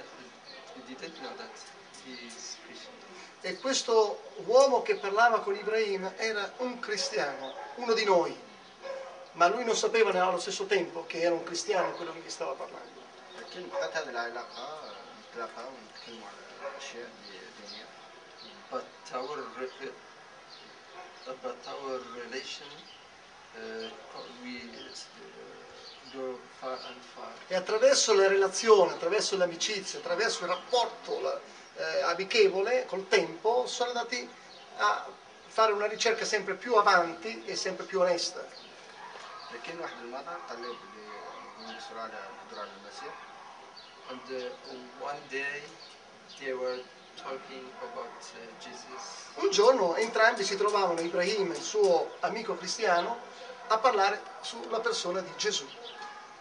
he 0.74 0.94
didn't 0.94 1.20
know 1.22 1.34
that 1.36 1.54
he 2.04 2.12
is 2.26 2.56
Christian. 2.64 2.94
E 3.45 3.57
questo 3.57 4.21
uomo 4.45 4.81
che 4.83 4.95
parlava 4.95 5.41
con 5.41 5.53
Ibrahim 5.53 6.13
era 6.15 6.53
un 6.59 6.79
cristiano, 6.79 7.53
uno 7.75 7.91
di 7.93 8.05
noi, 8.05 8.33
ma 9.33 9.47
lui 9.47 9.65
non 9.65 9.75
sapeva 9.75 10.11
allo 10.11 10.39
stesso 10.39 10.65
tempo 10.65 11.05
che 11.05 11.19
era 11.19 11.35
un 11.35 11.43
cristiano 11.43 11.91
quello 11.91 12.13
che 12.13 12.19
gli 12.19 12.29
stava 12.29 12.53
parlando. 12.53 13.01
But 18.71 18.87
our, 19.17 19.37
about 21.27 21.57
our 21.67 21.99
relation, 22.23 22.67
uh, 23.55 23.89
we 24.41 24.55
uh, 24.55 26.17
go 26.17 26.39
far 26.61 26.79
and 26.87 27.01
far. 27.13 27.33
E 27.49 27.55
attraverso 27.55 28.13
la 28.13 28.27
relazione, 28.29 28.93
attraverso 28.93 29.35
l'amicizia, 29.35 29.99
attraverso 29.99 30.43
il 30.45 30.49
rapporto, 30.49 31.19
la, 31.19 31.39
eh, 31.76 32.02
amichevole 32.02 32.86
col 32.86 33.06
tempo, 33.08 33.66
sono 33.66 33.90
andati 33.90 34.28
a 34.78 35.06
fare 35.46 35.72
una 35.72 35.86
ricerca 35.86 36.24
sempre 36.24 36.54
più 36.54 36.74
avanti 36.74 37.44
e 37.44 37.56
sempre 37.56 37.84
più 37.84 38.00
onesta. 38.00 38.44
لكن 39.52 39.80
واحد 39.80 39.96
المره 40.02 40.38
قال 40.48 40.60
لي 40.60 40.68
بلي 40.68 41.72
نقصروا 41.72 42.00
على 42.00 42.12
نهضروا 42.36 42.62
على 42.62 42.70
المسيح 42.80 43.12
And 44.10 44.20
uh, 44.30 45.04
one 45.04 45.20
day 45.30 45.60
they 46.40 46.52
were 46.54 46.80
talking 47.16 47.64
about 47.82 48.16
uh, 48.32 48.38
Jesus. 48.60 49.02
Un 49.36 49.50
giorno 49.50 49.96
entrambi 49.96 50.44
si 50.44 50.56
trovavano, 50.56 51.00
Ibrahim 51.00 51.52
e 51.52 51.56
il 51.56 51.62
suo 51.62 52.16
amico 52.20 52.56
cristiano, 52.56 53.18
a 53.68 53.78
parlare 53.78 54.20
sulla 54.40 54.80
persona 54.80 55.20
di 55.20 55.32
Gesù. 55.36 55.66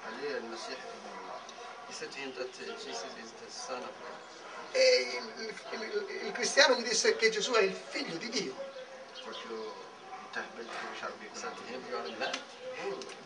قال 0.04 0.14
لي 0.22 0.38
المسيح 0.38 0.78
ابن 0.80 1.08
الله 1.20 1.40
He 1.88 1.94
said 1.94 2.12
to 2.12 2.20
him 2.20 2.32
that 2.36 2.52
uh, 2.60 2.74
Jesus 2.86 3.12
is 3.24 3.32
the 3.44 3.52
Son 3.52 3.82
of 3.84 3.94
God. 4.04 4.20
E 4.74 5.20
il, 5.40 5.54
il- 5.72 6.26
il 6.26 6.32
cristiano 6.32 6.76
gli 6.76 6.84
disse 6.84 7.16
che 7.16 7.30
Gesù 7.30 7.52
è 7.54 7.62
il 7.62 7.74
figlio 7.90 8.18
di 8.18 8.30
Dio. 8.30 8.54
قلت 9.26 9.38
له 9.50 9.74
انت 10.28 10.38
هبلت 10.38 10.70
كيفاش 10.82 11.04
عربي 11.04 11.28
He 11.34 11.40
said 11.40 11.54
to 11.58 11.64
him, 11.72 11.82
You 11.90 11.98
are 11.98 12.08
a 12.08 12.18
man. 12.20 12.36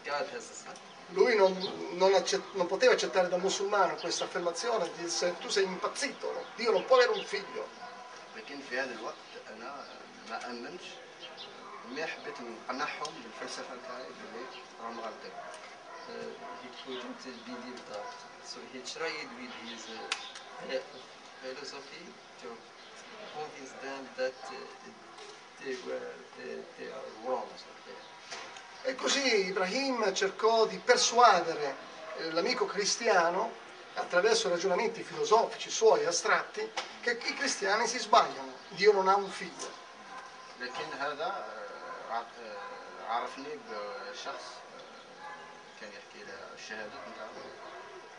God 0.06 0.26
has 0.34 0.50
a 0.50 0.54
son. 0.54 0.76
Lui 1.14 1.36
non, 1.36 1.52
non 1.94 2.14
accett- 2.14 2.54
non 2.54 2.68
poteva 2.68 2.94
accettare 2.94 3.28
da 3.28 3.38
musulmano 3.38 3.96
questa 3.96 4.24
affermazione, 4.24 4.90
disse 4.96 5.36
tu 5.40 5.50
sei 5.50 5.66
impazzito, 5.66 6.32
no? 6.32 6.44
Dio 6.56 6.72
non 6.72 6.86
può 6.86 6.96
avere 6.96 7.12
un 7.12 7.24
figlio. 7.24 7.68
لكن 8.36 8.60
في 8.70 8.80
هذا 8.80 8.94
الوقت 8.94 9.16
انا 9.50 9.86
ما 10.30 10.50
امنتش 10.50 10.86
مي 11.90 12.06
حبيت 12.06 12.34
نقنعهم 12.42 13.14
بالفلسفه 13.24 13.76
نتاعي 13.76 14.04
بلي 14.04 14.46
راهم 14.82 15.00
غلطين 15.00 15.32
Uh, 16.02 16.14
he 16.62 16.68
couldn't 16.84 17.24
believe 17.46 17.80
that. 17.90 18.08
So 18.44 18.58
he 18.74 18.80
tried 18.80 19.30
with 21.44 21.60
his 21.60 21.72
uh, 21.74 21.78
phi- 21.78 21.90
philosophy 21.90 22.06
to 22.42 22.48
convince 23.36 23.72
them 23.82 24.02
that 24.18 24.34
uh, 24.50 24.56
they 25.64 25.76
were 25.86 26.12
they, 26.38 26.56
they 26.78 26.90
are 26.92 27.08
wrong. 27.26 27.48
So 27.56 27.66
they- 27.86 28.90
E 28.92 28.96
così 28.96 29.46
Ibrahim 29.48 30.12
cercò 30.14 30.66
di 30.66 30.78
persuadere 30.78 31.76
eh, 32.18 32.32
l'amico 32.32 32.66
cristiano, 32.66 33.52
attraverso 33.94 34.50
ragionamenti 34.50 35.04
filosofici 35.04 35.70
suoi 35.70 36.04
astratti, 36.06 36.68
che 37.02 37.12
i 37.12 37.34
cristiani 37.36 37.86
si 37.88 38.00
sbagliano, 38.00 38.54
Dio 38.70 38.92
non 38.92 39.08
ha 39.08 39.16
un 39.16 39.30
figlio. 39.30 39.80
لكن 40.60 40.94
هذا 41.00 41.26
آه، 41.26 42.14
ع- 42.14 42.26
آه، 42.42 43.06
عرفني 43.10 43.58
بشخص 43.70 44.46
آه، 44.78 45.80
كان 45.80 45.90
يحكي 45.90 46.24
لي 46.26 46.34
الشهادات 46.56 47.02
نتاعو 47.14 47.32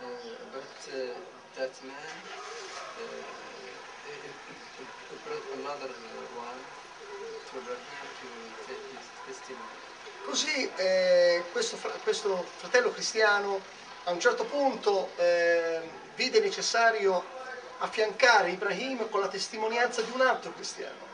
Uh, 0.03 0.07
but 0.51 0.75
uh, 0.91 1.15
that 1.55 1.71
man 1.85 2.17
to 7.52 7.60
bring. 7.64 7.98
Così 10.26 10.70
eh, 10.76 11.44
questo, 11.52 11.78
questo, 12.04 12.46
fratello 12.58 12.92
cristiano 12.92 13.62
a 14.04 14.12
un 14.12 14.20
certo 14.20 14.44
punto 14.44 15.12
eh, 15.16 15.90
vide 16.16 16.40
necessario 16.42 17.24
affiancare 17.80 18.52
Ibrahim 18.52 19.10
con 19.10 19.22
la 19.22 19.30
testimonianza 19.30 20.02
di 20.02 20.12
un 20.12 20.22
altro 20.22 20.52
cristiano. 20.54 21.06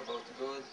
About 0.00 0.24
God 0.38 0.64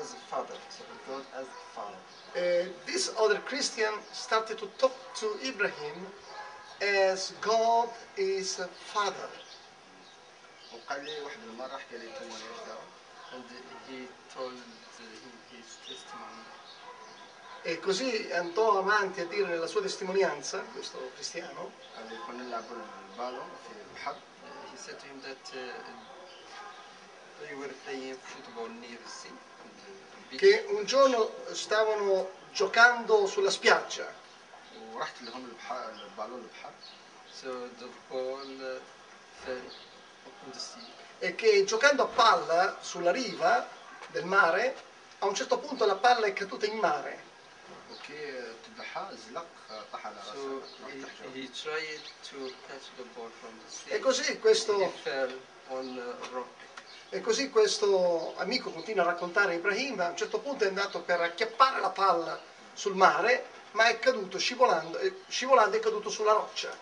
as 0.00 0.12
a 0.12 0.16
father. 0.30 0.54
So 0.70 0.84
God 1.08 1.24
as 1.38 1.46
a 1.46 1.60
father. 1.74 2.00
Uh, 2.36 2.68
this 2.86 3.12
other 3.18 3.38
Christian 3.40 3.92
started 4.12 4.58
to 4.58 4.66
talk 4.78 4.94
to 5.16 5.26
Ibrahim 5.44 6.06
as 6.82 7.32
God 7.40 7.88
is 8.16 8.58
a 8.58 8.68
father. 8.68 9.28
وقال 10.72 11.04
لي 11.04 11.20
واحد 11.20 11.38
المره 11.50 11.78
حكى 11.78 11.98
لي 11.98 12.06
التمويل 12.06 12.56
تاعو 12.66 12.84
And 13.32 13.44
he 13.88 14.08
told 14.34 14.52
him 14.52 14.72
his 15.50 15.78
testimony. 15.86 16.44
E 17.62 17.80
così 17.80 18.30
andò 18.32 18.78
avanti 18.78 19.20
a 19.20 19.26
dire 19.26 19.48
nella 19.48 19.66
sua 19.66 19.80
testimonianza, 19.82 20.60
questo 20.72 21.10
cristiano, 21.14 21.70
قال 21.96 22.08
لي 22.08 22.18
كنا 22.26 22.42
نلعبوا 22.42 22.76
البالون 23.10 23.48
في 23.64 23.72
البحر 23.80 24.16
Uh, 24.16 24.70
he 24.70 24.76
said 24.76 24.98
to 25.00 25.06
him 25.06 25.20
that 25.22 25.44
uh, 25.56 25.62
they 27.42 27.54
were 27.56 27.72
playing 27.84 28.14
football 28.14 28.68
near 28.68 28.98
the 29.02 29.10
sea. 29.10 29.34
on 30.30 30.30
the 30.30 30.36
beach. 30.36 30.40
che 30.40 30.64
un 30.68 30.84
giorno 30.84 31.32
stavano 31.52 32.30
giocando 32.52 33.26
sulla 33.26 33.50
spiaggia 33.50 34.12
ورحت 34.92 35.22
لهم 35.22 35.44
البحر 35.44 35.90
البالون 36.10 36.40
البحر 36.40 36.72
So 37.32 37.68
the 37.78 37.88
ball 38.08 38.48
uh, 38.60 38.80
fell 39.44 39.60
on 40.44 40.50
the 40.52 40.58
sea. 40.58 40.80
e 41.18 41.34
che 41.34 41.64
giocando 41.64 42.02
a 42.04 42.06
palla 42.06 42.78
sulla 42.80 43.10
riva 43.10 43.68
del 44.08 44.24
mare, 44.24 44.74
a 45.18 45.26
un 45.26 45.34
certo 45.34 45.58
punto 45.58 45.84
la 45.86 45.96
palla 45.96 46.26
è 46.26 46.32
caduta 46.32 46.66
in 46.66 46.78
mare 46.78 47.24
وكي 47.90 48.52
تبعها 48.66 49.10
زلق 49.14 49.46
طاح 49.92 50.06
على 50.06 50.16
So 50.22 50.32
راسه 50.32 50.62
راح 50.82 50.90
he, 50.92 51.00
تحجر 51.00 51.34
he 51.34 51.48
tried 51.48 52.02
to 52.30 52.54
catch 52.68 52.86
the 52.96 53.04
ball 53.14 53.30
from 53.40 53.52
the 53.64 53.70
sea. 53.70 53.90
e 53.94 53.98
così 53.98 54.22
He 54.32 54.38
questo, 54.38 54.90
fell 55.02 55.32
on 55.68 55.98
a 55.98 56.28
rock. 56.32 56.48
e 57.13 57.19
così 57.19 57.49
questo 57.49 58.35
amico 58.37 58.71
continua 58.71 59.03
a 59.03 59.07
raccontare 59.07 59.51
a 59.51 59.55
Ibrahim, 59.55 59.99
a 59.99 60.07
un 60.07 60.15
certo 60.15 60.39
punto 60.39 60.63
è 60.63 60.67
andato 60.67 61.01
per 61.01 61.19
acchiappare 61.19 61.81
la 61.81 61.89
palla 61.89 62.39
sul 62.71 62.95
mare, 62.95 63.43
ma 63.71 63.87
è 63.87 63.99
caduto 63.99 64.37
scivolando, 64.37 64.97
eh, 64.97 65.15
scivolando 65.27 65.75
è 65.75 65.81
caduto 65.81 66.09
sulla 66.09 66.31
roccia. 66.31 66.73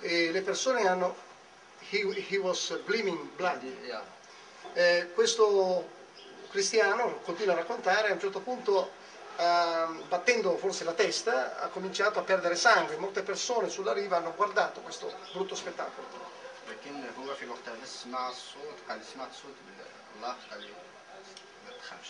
E 0.00 0.30
le 0.30 0.40
persone 0.40 0.88
hanno 0.88 1.14
he, 1.90 2.24
he 2.30 2.38
was 2.38 2.74
blaming 2.86 3.28
blood. 3.36 3.62
Yeah. 3.84 4.18
Eh, 4.73 5.07
questo 5.13 5.87
cristiano 6.49 7.19
continua 7.23 7.53
a 7.53 7.57
raccontare, 7.57 8.09
a 8.09 8.13
un 8.13 8.19
certo 8.19 8.39
punto, 8.39 8.89
ehm, 9.37 10.07
battendo 10.07 10.57
forse 10.57 10.83
la 10.83 10.93
testa, 10.93 11.59
ha 11.59 11.67
cominciato 11.67 12.19
a 12.19 12.23
perdere 12.23 12.55
sangue. 12.55 12.97
Molte 12.97 13.21
persone 13.21 13.69
sulla 13.69 13.93
riva 13.93 14.17
hanno 14.17 14.33
guardato 14.35 14.81
questo 14.81 15.11
brutto 15.33 15.55
spettacolo. 15.55 16.33
لكن 16.67 17.03
هو 17.19 17.33
في 17.35 17.43
الوقت 17.45 17.67
هذا 17.69 17.85
سمع 17.85 18.29
الصوت 18.29 18.77
قال 18.89 18.99
سمعت 19.13 19.29
صوت 19.33 19.53
بال- 19.65 19.85
الله 20.15 20.35
قال 20.51 20.61
لي 20.61 20.73
ما 21.65 21.71
تخافش 21.79 22.09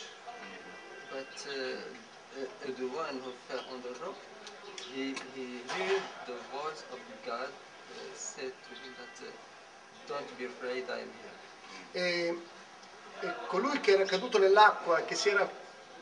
But 1.12 1.36
uh, 1.48 1.52
uh, 1.52 2.72
the 2.80 2.88
one 2.88 3.20
who 3.24 3.32
fell 3.48 3.64
on 3.72 3.82
the 3.82 3.94
rock, 4.04 4.16
he, 4.92 5.14
he 5.36 5.46
heard 5.76 6.02
the 6.26 6.38
voice 6.52 6.82
of 6.92 7.00
God 7.26 7.50
uh, 7.52 8.00
said 8.16 8.52
to 8.66 8.72
him 8.82 8.92
that 9.00 9.16
uh, 9.28 9.32
don't 10.08 10.38
be 10.38 10.46
afraid, 10.46 10.84
I 10.90 11.00
am 11.06 11.12
here. 11.22 11.38
E, 11.92 12.40
e 13.22 13.34
colui 13.48 13.80
che 13.80 13.94
era 13.94 14.06
caduto 14.06 14.38
nell'acqua 14.38 15.00
e 15.00 15.06
che 15.06 15.16
si 15.16 15.30
era 15.30 15.50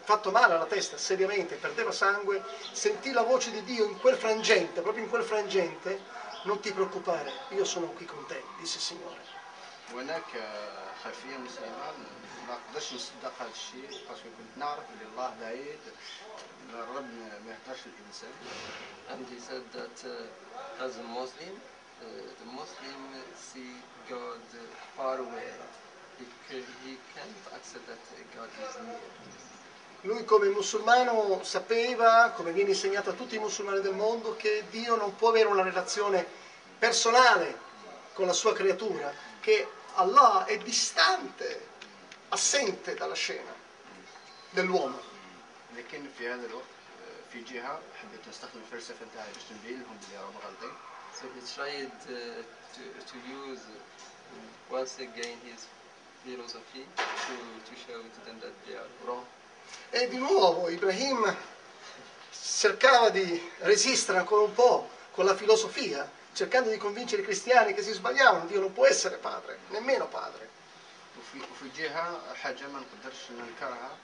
fatto 0.03 0.31
male 0.31 0.53
alla 0.53 0.65
testa 0.65 0.97
seriamente, 0.97 1.55
perdeva 1.55 1.91
sangue, 1.91 2.43
sentì 2.71 3.11
la 3.11 3.23
voce 3.23 3.51
di 3.51 3.63
Dio 3.63 3.85
in 3.85 3.99
quel 3.99 4.17
frangente, 4.17 4.81
proprio 4.81 5.03
in 5.03 5.09
quel 5.09 5.23
frangente, 5.23 6.01
non 6.43 6.59
ti 6.59 6.71
preoccupare, 6.73 7.31
io 7.49 7.63
sono 7.63 7.87
qui 7.87 8.05
con 8.05 8.25
te, 8.25 8.43
disse 8.59 8.77
il 8.77 8.83
Signore. 8.83 9.41
وهناك 9.93 10.35
آه، 10.35 10.93
خلفيه 11.03 11.37
مسلمه 11.37 11.91
ما 12.47 12.57
نقدرش 12.67 12.93
نصدق 12.93 13.33
هذا 13.39 13.49
الشيء 13.49 13.89
باسكو 14.09 14.29
كنت 14.37 14.57
نعرف 14.57 14.83
بلي 14.89 15.05
الله 15.11 15.33
بعيد 15.41 15.79
الرب 16.73 17.03
ما 17.03 17.39
ما 17.45 17.51
يهدرش 17.51 17.79
الانسان 17.85 18.33
And 19.09 19.25
he 19.27 19.39
said 19.39 19.63
that 19.73 19.97
uh, 20.07 20.83
as 20.85 20.97
a 20.97 21.03
Muslim, 21.03 21.53
uh, 22.01 22.05
the 22.39 22.45
Muslim 22.45 22.99
see 23.35 23.81
God 24.09 24.41
uh, 24.53 24.59
far 24.95 25.19
away. 25.19 25.51
He, 26.19 26.25
ca- 26.47 26.71
he 26.83 26.97
can't 27.13 27.43
accept 27.55 27.85
that 27.87 27.97
uh, 27.97 28.35
God 28.35 28.49
is 28.61 28.75
near. 28.85 28.99
Lui 30.01 30.25
come 30.25 30.49
musulmano 30.49 31.41
sapeva, 31.43 32.31
come 32.35 32.51
viene 32.51 32.71
insegnato 32.71 33.11
a 33.11 33.13
tutti 33.13 33.35
i 33.35 33.39
musulmani 33.39 33.79
del 33.79 33.93
mondo, 33.93 34.35
che 34.35 34.65
Dio 34.69 34.95
non 34.95 35.15
può 35.15 35.29
avere 35.29 35.47
una 35.47 35.63
relazione 35.63 36.25
personale 36.77 37.57
con 38.13 38.27
la 38.27 38.33
sua 38.33 38.51
creatura, 38.53 39.13
che 39.39 39.65
Allah 39.95 40.43
è 40.45 40.57
distante, 40.57 41.67
assente 42.29 42.95
dalla 42.95 43.13
scena 43.15 43.53
dell'uomo. 44.49 45.11
لكن 45.75 46.07
في 46.17 46.27
هذا 46.29 46.45
الوقت 46.45 46.65
آه، 47.01 47.31
في 47.31 47.41
جهه 47.41 47.79
حبيت 48.01 48.27
نستخدم 48.29 48.59
الفلسفه 48.59 49.05
نتاعي 49.05 49.31
باش 49.33 49.43
نبين 49.51 49.81
لهم 49.81 49.97
بلي 49.97 50.17
راهم 50.21 50.37
غلطين 50.45 50.73
So 51.13 51.27
he 51.33 51.41
tried 51.53 51.91
uh, 52.09 52.43
to, 52.75 52.83
to 53.11 53.17
use 53.27 53.61
uh, 53.67 54.73
once 54.73 54.99
again 54.99 55.37
his 55.43 55.67
philosophy 56.23 56.85
to, 56.95 57.35
to 57.67 57.73
show 57.85 57.99
to 58.01 58.25
them 58.25 58.39
that 58.41 58.53
they 58.65 58.75
are 58.75 58.89
wrong. 59.05 59.25
E 59.91 60.07
di 60.07 60.17
nuovo 60.17 60.69
Ibrahim 60.69 61.35
cercava 62.31 63.09
di 63.09 63.51
resistere 63.59 64.17
ancora 64.17 64.41
un 64.43 64.53
po' 64.53 64.89
con 65.11 65.25
la 65.25 65.35
filosofia, 65.35 66.09
cercando 66.33 66.69
di 66.69 66.77
convincere 66.77 67.21
i 67.21 67.25
cristiani 67.25 67.73
che 67.73 67.83
si 67.83 67.91
sbagliavano, 67.91 68.45
Dio 68.45 68.59
non 68.59 68.73
può 68.73 68.85
essere 68.85 69.17
padre, 69.17 69.59
nemmeno 69.69 70.07
padre. 70.07 70.49
وفي 71.17 71.39
وفي 71.51 71.69
جهه 71.77 72.33
حاجه 72.33 72.67
ما 72.67 72.79
نقدرش 72.79 73.31
ننكرها 73.31 73.97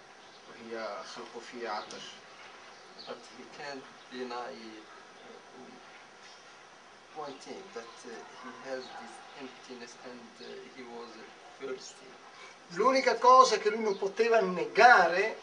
وهي 0.49 1.03
خلقوا 1.15 1.41
فيا 1.51 1.69
عطش 1.69 2.05
But 3.07 3.17
he 3.38 3.43
can't 3.57 3.84
deny 4.11 4.53
uh, 7.15 7.19
one 7.21 7.34
thing 7.43 7.61
that 7.73 7.95
uh, 8.05 8.09
he 8.43 8.49
has 8.69 8.82
this 9.01 9.13
emptiness 9.39 9.91
and 10.03 10.30
uh, 10.41 10.45
he 10.75 10.82
was 10.84 11.09
thirsty. 11.59 12.07
L'unica 12.73 13.15
cosa 13.15 13.57
che 13.57 13.69
lui 13.69 13.82
non 13.82 13.97
poteva 13.97 14.39
negare, 14.39 15.36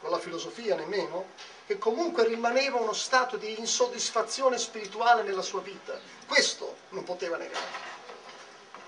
con 0.00 0.10
la 0.10 0.18
filosofia 0.18 0.74
nemmeno, 0.74 1.26
che 1.66 1.78
comunque 1.78 2.24
rimaneva 2.24 2.78
uno 2.78 2.92
stato 2.94 3.36
di 3.36 3.58
insoddisfazione 3.58 4.58
spirituale 4.58 5.22
nella 5.22 5.42
sua 5.42 5.60
vita. 5.60 5.98
Questo 6.26 6.76
non 6.90 7.04
poteva 7.04 7.36
negare. 7.36 7.92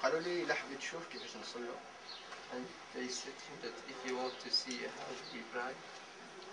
قالوا 0.03 0.20
لي 0.20 0.45
لا 0.45 0.55
حبيت 0.55 0.78
تشوف 0.78 1.03
كيفاش 1.12 1.37
نصلوا 1.37 1.74
And 2.53 2.64
they 2.95 3.09
said 3.09 3.32
to 3.37 3.45
him 3.51 3.59
that 3.62 3.72
if 3.89 3.97
you 4.09 4.16
want 4.16 4.32
to 4.45 4.51
see 4.51 4.78
how 4.84 5.11
we 5.32 5.41
pray, 5.53 5.74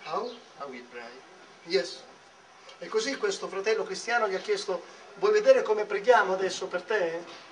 How? 0.04 0.28
how 0.58 0.66
we 0.68 0.80
pray, 0.90 1.12
Yes. 1.66 2.02
E 2.79 2.87
così 2.87 3.17
questo 3.17 3.47
fratello 3.47 3.83
cristiano 3.83 4.27
gli 4.27 4.35
ha 4.35 4.39
chiesto, 4.39 4.81
vuoi 5.15 5.33
vedere 5.33 5.61
come 5.63 5.83
preghiamo 5.83 6.33
adesso 6.33 6.67
per 6.67 6.81
te? 6.83 7.47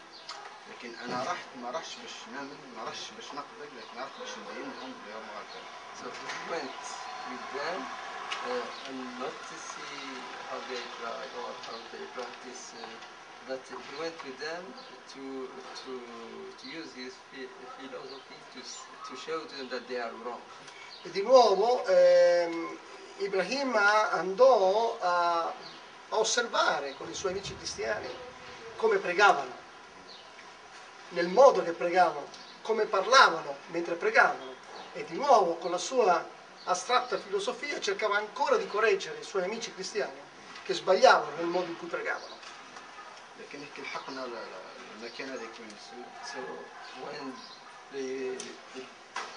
But 13.48 13.62
he 13.70 13.76
went 13.98 14.14
with 14.26 14.38
them 14.40 14.64
to, 15.14 15.48
to, 15.86 15.92
to 16.60 16.68
use 16.68 16.92
his 16.94 17.14
philosophy 17.80 18.36
to, 18.54 18.60
to 18.60 19.16
show 19.16 19.40
them 19.56 19.70
that 19.70 19.88
they 19.88 20.00
are 20.00 20.12
wrong. 20.22 20.42
E 21.04 21.10
di 21.12 21.22
nuovo 21.22 21.86
ehm, 21.86 22.78
Ibrahim 23.19 23.77
andò 23.77 24.97
a, 24.99 25.45
a 25.47 26.17
osservare 26.19 26.95
con 26.97 27.09
i 27.09 27.15
suoi 27.15 27.33
amici 27.33 27.55
cristiani 27.57 28.09
come 28.77 28.99
pregavano, 28.99 29.61
nel 31.11 31.29
modo 31.29 31.63
che 31.63 31.73
pregavano, 31.73 32.27
come 32.63 32.85
parlavano 32.87 33.59
mentre 33.67 33.95
pregavano. 33.95 34.55
E 34.95 35.05
di 35.05 35.15
nuovo 35.17 35.55
con 35.57 35.71
la 35.71 35.79
sua 35.79 36.25
astratta 36.65 37.17
filosofia 37.17 37.81
cercava 37.81 38.17
ancora 38.17 38.57
di 38.57 38.67
correggere 38.67 39.19
i 39.21 39.25
suoi 39.25 39.45
amici 39.45 39.73
cristiani 39.73 40.21
che 40.65 40.75
sbagliavano 40.75 41.37
nel 41.37 41.47
modo 41.47 41.69
in 41.69 41.77
cui 41.77 41.87
pregavano. 41.87 42.41
لكن 43.39 43.61
هيك 43.61 43.79
لحقنا 43.81 44.27
ل- 44.27 44.31
ل- 44.31 44.97
المكان 44.97 45.29
هذاك 45.29 45.51
وين 45.59 45.69
نسوي 45.69 46.05
So 46.33 46.39
when 47.03 47.33
they 47.93 48.37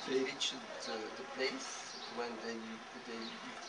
they 0.06 0.24
reached 0.24 0.54
the, 0.86 0.92
the 1.18 1.24
place 1.36 1.68
when 2.16 2.32
they 2.44 2.54
they 3.08 3.16
used 3.16 3.64
to 3.64 3.69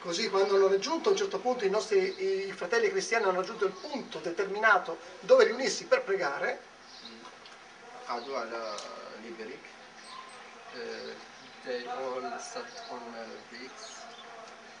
Così 0.00 0.28
quando 0.28 0.56
hanno 0.56 0.68
raggiunto 0.68 1.08
a 1.08 1.12
un 1.12 1.18
certo 1.18 1.38
punto 1.38 1.64
i 1.64 1.70
nostri 1.70 2.46
i 2.48 2.52
fratelli 2.52 2.90
cristiani 2.90 3.24
hanno 3.24 3.40
raggiunto 3.40 3.64
il 3.64 3.72
punto 3.72 4.18
determinato 4.18 4.98
dove 5.20 5.44
riunirsi 5.44 5.84
per 5.86 6.02
pregare, 6.02 6.72
قعدوا 8.08 8.38
على 8.38 8.76
ليبريك 9.22 9.64
uh, 10.74 11.14
they 11.64 11.86
all 11.86 12.38
sat 12.38 12.68
on 12.90 13.00
uh, 13.14 13.24
bricks, 13.48 14.04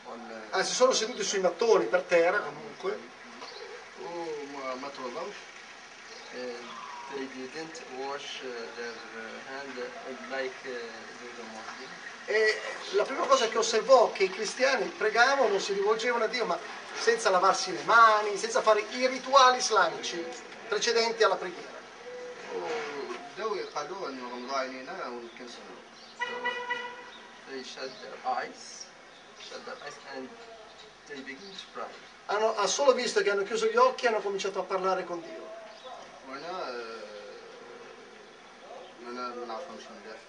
on 0.04 0.20
uh, 0.30 0.56
ah, 0.56 0.62
si 0.62 0.74
sono 0.74 0.92
seduti 0.92 1.22
sui 1.22 1.40
mattoni 1.40 1.86
per 1.86 2.02
terra 2.02 2.40
comunque, 2.40 2.98
وما 4.02 4.74
ما 4.74 4.88
توضوش 4.88 5.34
and 6.34 6.66
they 7.14 7.26
didn't 7.38 7.80
wash 7.98 8.42
uh, 8.42 8.50
their 8.76 8.98
uh, 9.14 9.22
hand 9.48 9.74
uh, 9.78 10.36
like 10.36 10.60
uh, 10.66 10.76
the 11.38 11.44
Muslim. 11.54 11.90
e 12.29 12.61
la 12.91 13.03
prima 13.05 13.25
cosa 13.25 13.49
che 13.49 13.57
osservò 13.57 14.11
che 14.11 14.25
i 14.25 14.29
cristiani 14.29 14.85
pregavano, 14.85 15.57
si 15.57 15.73
rivolgevano 15.73 16.25
a 16.25 16.27
Dio, 16.27 16.45
ma 16.45 16.59
senza 16.93 17.31
lavarsi 17.31 17.73
le 17.73 17.81
mani, 17.85 18.37
senza 18.37 18.61
fare 18.61 18.85
i 18.91 19.07
rituali 19.07 19.57
islamici 19.57 20.23
precedenti 20.67 21.23
alla 21.23 21.37
preghiera. 21.37 21.77
Hanno, 32.27 32.55
ha 32.55 32.67
solo 32.67 32.93
visto 32.93 33.23
che 33.23 33.31
hanno 33.31 33.41
chiuso 33.41 33.65
gli 33.65 33.75
occhi 33.75 34.05
e 34.05 34.09
hanno 34.09 34.19
cominciato 34.21 34.59
a 34.59 34.63
parlare 34.63 35.03
con 35.03 35.19
Dio. 35.19 35.47
Non 38.99 39.49
ha 39.49 39.57
funzionato 39.57 40.27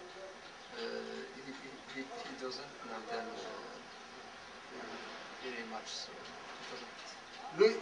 he, 1.94 2.00
he 2.00 2.34
doesn't 2.40 2.72
know 2.86 3.00
them 3.10 3.26
really 5.44 5.64
much, 5.70 5.88
so 5.88 6.10
Lui 7.56 7.78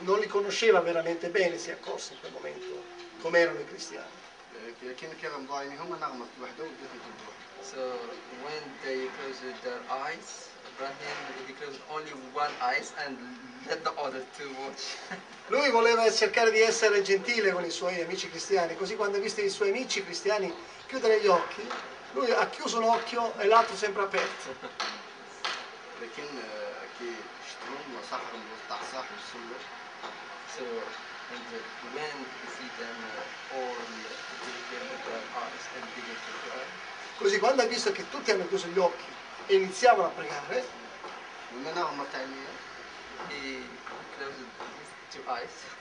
non 0.00 0.18
li 0.18 0.26
conosceva 0.26 0.80
veramente 0.80 1.28
bene, 1.28 1.58
si 1.58 1.70
è 1.70 1.72
accorto 1.72 2.12
in 2.12 2.20
quel 2.20 2.32
momento, 2.32 2.82
come 3.20 3.38
erano 3.38 3.60
i 3.60 3.66
cristiani. 3.66 4.22
So 7.60 7.98
when 8.42 8.62
they 8.82 9.08
closed 9.16 9.62
their 9.62 9.80
eyes, 9.88 10.48
Ibrahim 10.74 11.54
closed 11.58 11.80
only 11.88 12.12
one 12.32 12.52
eyes 12.60 12.92
and 13.04 13.16
let 13.66 13.82
the 13.84 13.92
other 13.96 14.24
two 14.36 14.50
watch. 14.60 14.96
Lui 15.48 15.70
voleva 15.70 16.10
cercare 16.10 16.50
di 16.50 16.60
essere 16.60 17.02
gentile 17.02 17.52
con 17.52 17.64
i 17.64 17.70
suoi 17.70 18.00
amici 18.02 18.28
cristiani, 18.28 18.76
così 18.76 18.96
quando 18.96 19.16
ha 19.18 19.20
visto 19.20 19.40
i 19.40 19.48
suoi 19.48 19.70
amici 19.70 20.02
cristiani 20.02 20.52
chiudere 20.86 21.20
gli 21.20 21.26
occhi, 21.26 21.66
lui 22.13 22.31
ha 22.31 22.47
chiuso 22.49 22.77
un 22.77 22.83
occhio 22.85 23.33
e 23.37 23.45
l'altro 23.47 23.75
sempre 23.75 24.03
aperto. 24.03 24.55
لكن 26.01 26.23
آه، 26.23 26.83
كي 26.99 27.11
شفتهم 27.49 28.01
صاحبهم 28.11 28.41
وسط 28.53 28.81
صاحب 28.91 29.15
السلة 29.19 29.59
so 30.55 30.63
and 31.35 31.47
uh, 31.53 31.59
when 31.93 32.17
he 32.39 32.47
see 32.55 32.69
them 32.79 32.97
uh, 33.03 33.55
all 33.55 33.75
uh, 33.75 34.09
with 34.45 35.03
their 35.05 35.23
eyes 35.43 35.63
and 35.75 35.85
begin 35.95 36.15
to 36.25 36.31
cry, 36.43 36.65
Così 37.19 37.37
quando 37.37 37.61
ha 37.63 37.65
visto 37.65 37.91
che 37.91 38.09
tutti 38.09 38.31
hanno 38.31 38.47
chiuso 38.47 38.67
gli 38.67 38.79
occhi 38.79 39.09
e 39.47 39.55
iniziavano 39.55 40.07
a 40.07 40.11
pregare, 40.11 40.63
لما 41.51 41.71
انا 41.71 41.81
غمضت 41.83 42.15
عيني 42.15 42.45
he 43.29 43.63
closed 44.15 44.39
his 44.79 44.89
two 45.11 45.23
eyes 45.29 45.77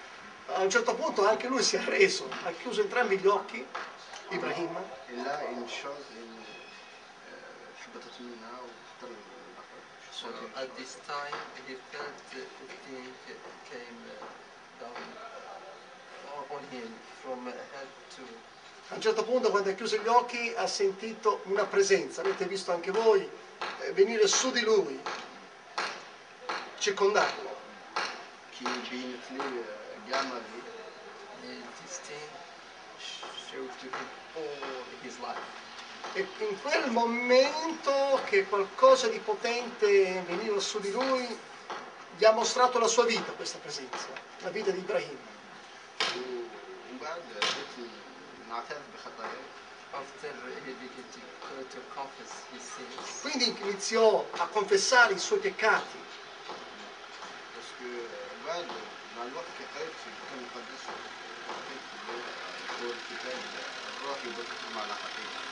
a 0.48 0.62
un 0.62 0.70
certo 0.70 0.94
punto 0.94 1.28
anche 1.28 1.46
lui 1.46 1.62
si 1.62 1.76
è 1.76 1.80
arreso, 1.80 2.28
ha 2.44 2.50
chiuso 2.52 2.80
entrambi 2.80 3.18
gli 3.18 3.26
occhi, 3.26 3.64
Ibrahim, 4.32 4.72
الا 5.09 5.48
ان 5.50 5.68
شوز 5.68 6.04
ان 6.20 6.42
آه، 7.28 7.82
حبطت 7.82 8.20
منها 8.20 8.59
وحتى 8.61 9.06
الاخر 9.06 9.80
So 10.20 10.26
at 10.62 10.68
this 10.76 10.92
time 11.06 11.38
he 11.66 11.74
felt 11.92 12.16
the 12.32 12.42
thing 12.84 13.06
came 13.70 13.98
uh, 14.11 14.82
down 14.82 15.02
on- 16.34 16.46
on 16.56 16.62
him 16.74 16.88
from 17.22 17.40
head 17.72 17.88
to 18.16 18.22
A 18.90 18.94
un 18.94 19.00
certo 19.02 19.22
punto 19.22 19.50
quando 19.50 19.68
ha 19.70 19.74
chiuso 19.74 19.96
gli 19.96 20.09
occhi 20.09 20.52
ha 20.56 20.66
sentito 20.66 21.40
una 21.44 21.64
presenza, 21.66 22.22
avete 22.22 22.46
visto 22.46 22.72
anche 22.72 22.90
voi, 22.90 23.20
eh, 23.80 23.92
venire 23.92 24.26
su 24.26 24.50
di 24.50 24.62
lui, 24.62 24.98
circondarlo. 26.78 27.56
كي 28.59 28.64
uscito 33.59 33.97
tutto. 33.97 35.51
E 36.13 36.27
in 36.39 36.61
quel 36.61 36.91
momento 36.91 38.21
che 38.25 38.45
qualcosa 38.45 39.07
di 39.07 39.19
potente 39.19 40.21
veniva 40.27 40.59
su 40.59 40.79
di 40.79 40.91
lui, 40.91 41.39
gli 42.17 42.25
ha 42.25 42.31
mostrato 42.31 42.77
la 42.77 42.87
sua 42.87 43.05
vita, 43.05 43.31
questa 43.31 43.57
presenza, 43.57 44.07
la 44.39 44.49
vita 44.49 44.71
di 44.71 44.79
Ibrahim. 44.79 45.17
Quindi 53.21 53.55
iniziò 53.61 54.25
a 54.37 54.47
confessare 54.47 55.13
i 55.13 55.19
suoi 55.19 55.39
peccati. 55.39 55.97
Perché 57.53 58.21
بعد 62.72 62.72
مع 62.72 62.76
الوقت 62.80 63.00
كي 63.09 63.14
قريت 63.14 63.14
في 63.14 63.14
الكتاب 63.14 63.38
المقدس 63.38 63.38
لقيت 63.38 63.38
هو 63.38 63.38
الكتاب 63.38 63.38
الروح 63.98 64.18
يبث 64.24 64.61
معنى 64.76 64.94
حقيقي 65.04 65.42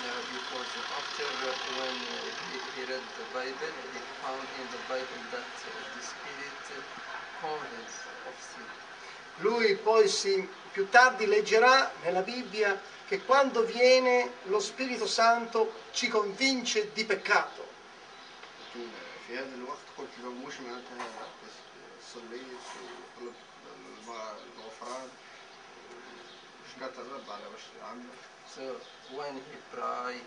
uh, 0.00 0.22
because 0.34 0.72
after 0.98 1.28
uh, 1.28 1.78
when 1.78 1.96
uh, 1.96 2.16
he, 2.40 2.56
he 2.74 2.80
read 2.90 3.04
the 3.20 3.26
Bible, 3.36 3.74
he 3.92 4.00
found 4.22 4.46
in 4.60 4.66
the 4.74 4.82
Bible 4.88 5.22
that 5.34 5.52
uh, 5.64 5.70
the 5.94 6.02
Spirit 6.12 6.62
uh, 6.72 6.80
convinces 7.40 8.06
of 8.28 8.36
sin. 8.50 8.68
Lui 9.44 9.76
poi 9.76 10.08
si- 10.08 10.48
più 10.72 10.88
tardi 10.88 11.26
leggerà 11.26 11.92
nella 12.02 12.22
Bibbia 12.22 12.80
che 13.08 13.24
quando 13.24 13.64
viene 13.64 14.32
lo 14.44 14.60
Spirito 14.60 15.06
Santo 15.06 15.72
ci 15.92 16.08
convince 16.08 16.92
di 16.92 17.04
peccato. 17.04 17.68
لكن 18.74 18.88
في 19.26 19.38
هذا 19.38 19.54
الوقت 19.54 19.86
قلت 19.98 20.14
له 20.22 20.30
مش 20.30 20.54
معناتها 20.60 21.26
بس 21.44 21.54
صليت 22.14 22.64
وطلبت 22.80 23.34
الم- 23.76 24.36
الغفران 24.56 25.08
وشكرت 26.75 26.99
الرب 26.99 27.29
على 27.31 27.43
وش 27.55 27.63
عمله 27.83 28.15
So 28.55 28.61
when 29.17 29.35
he 29.35 29.57
prayed 29.73 30.23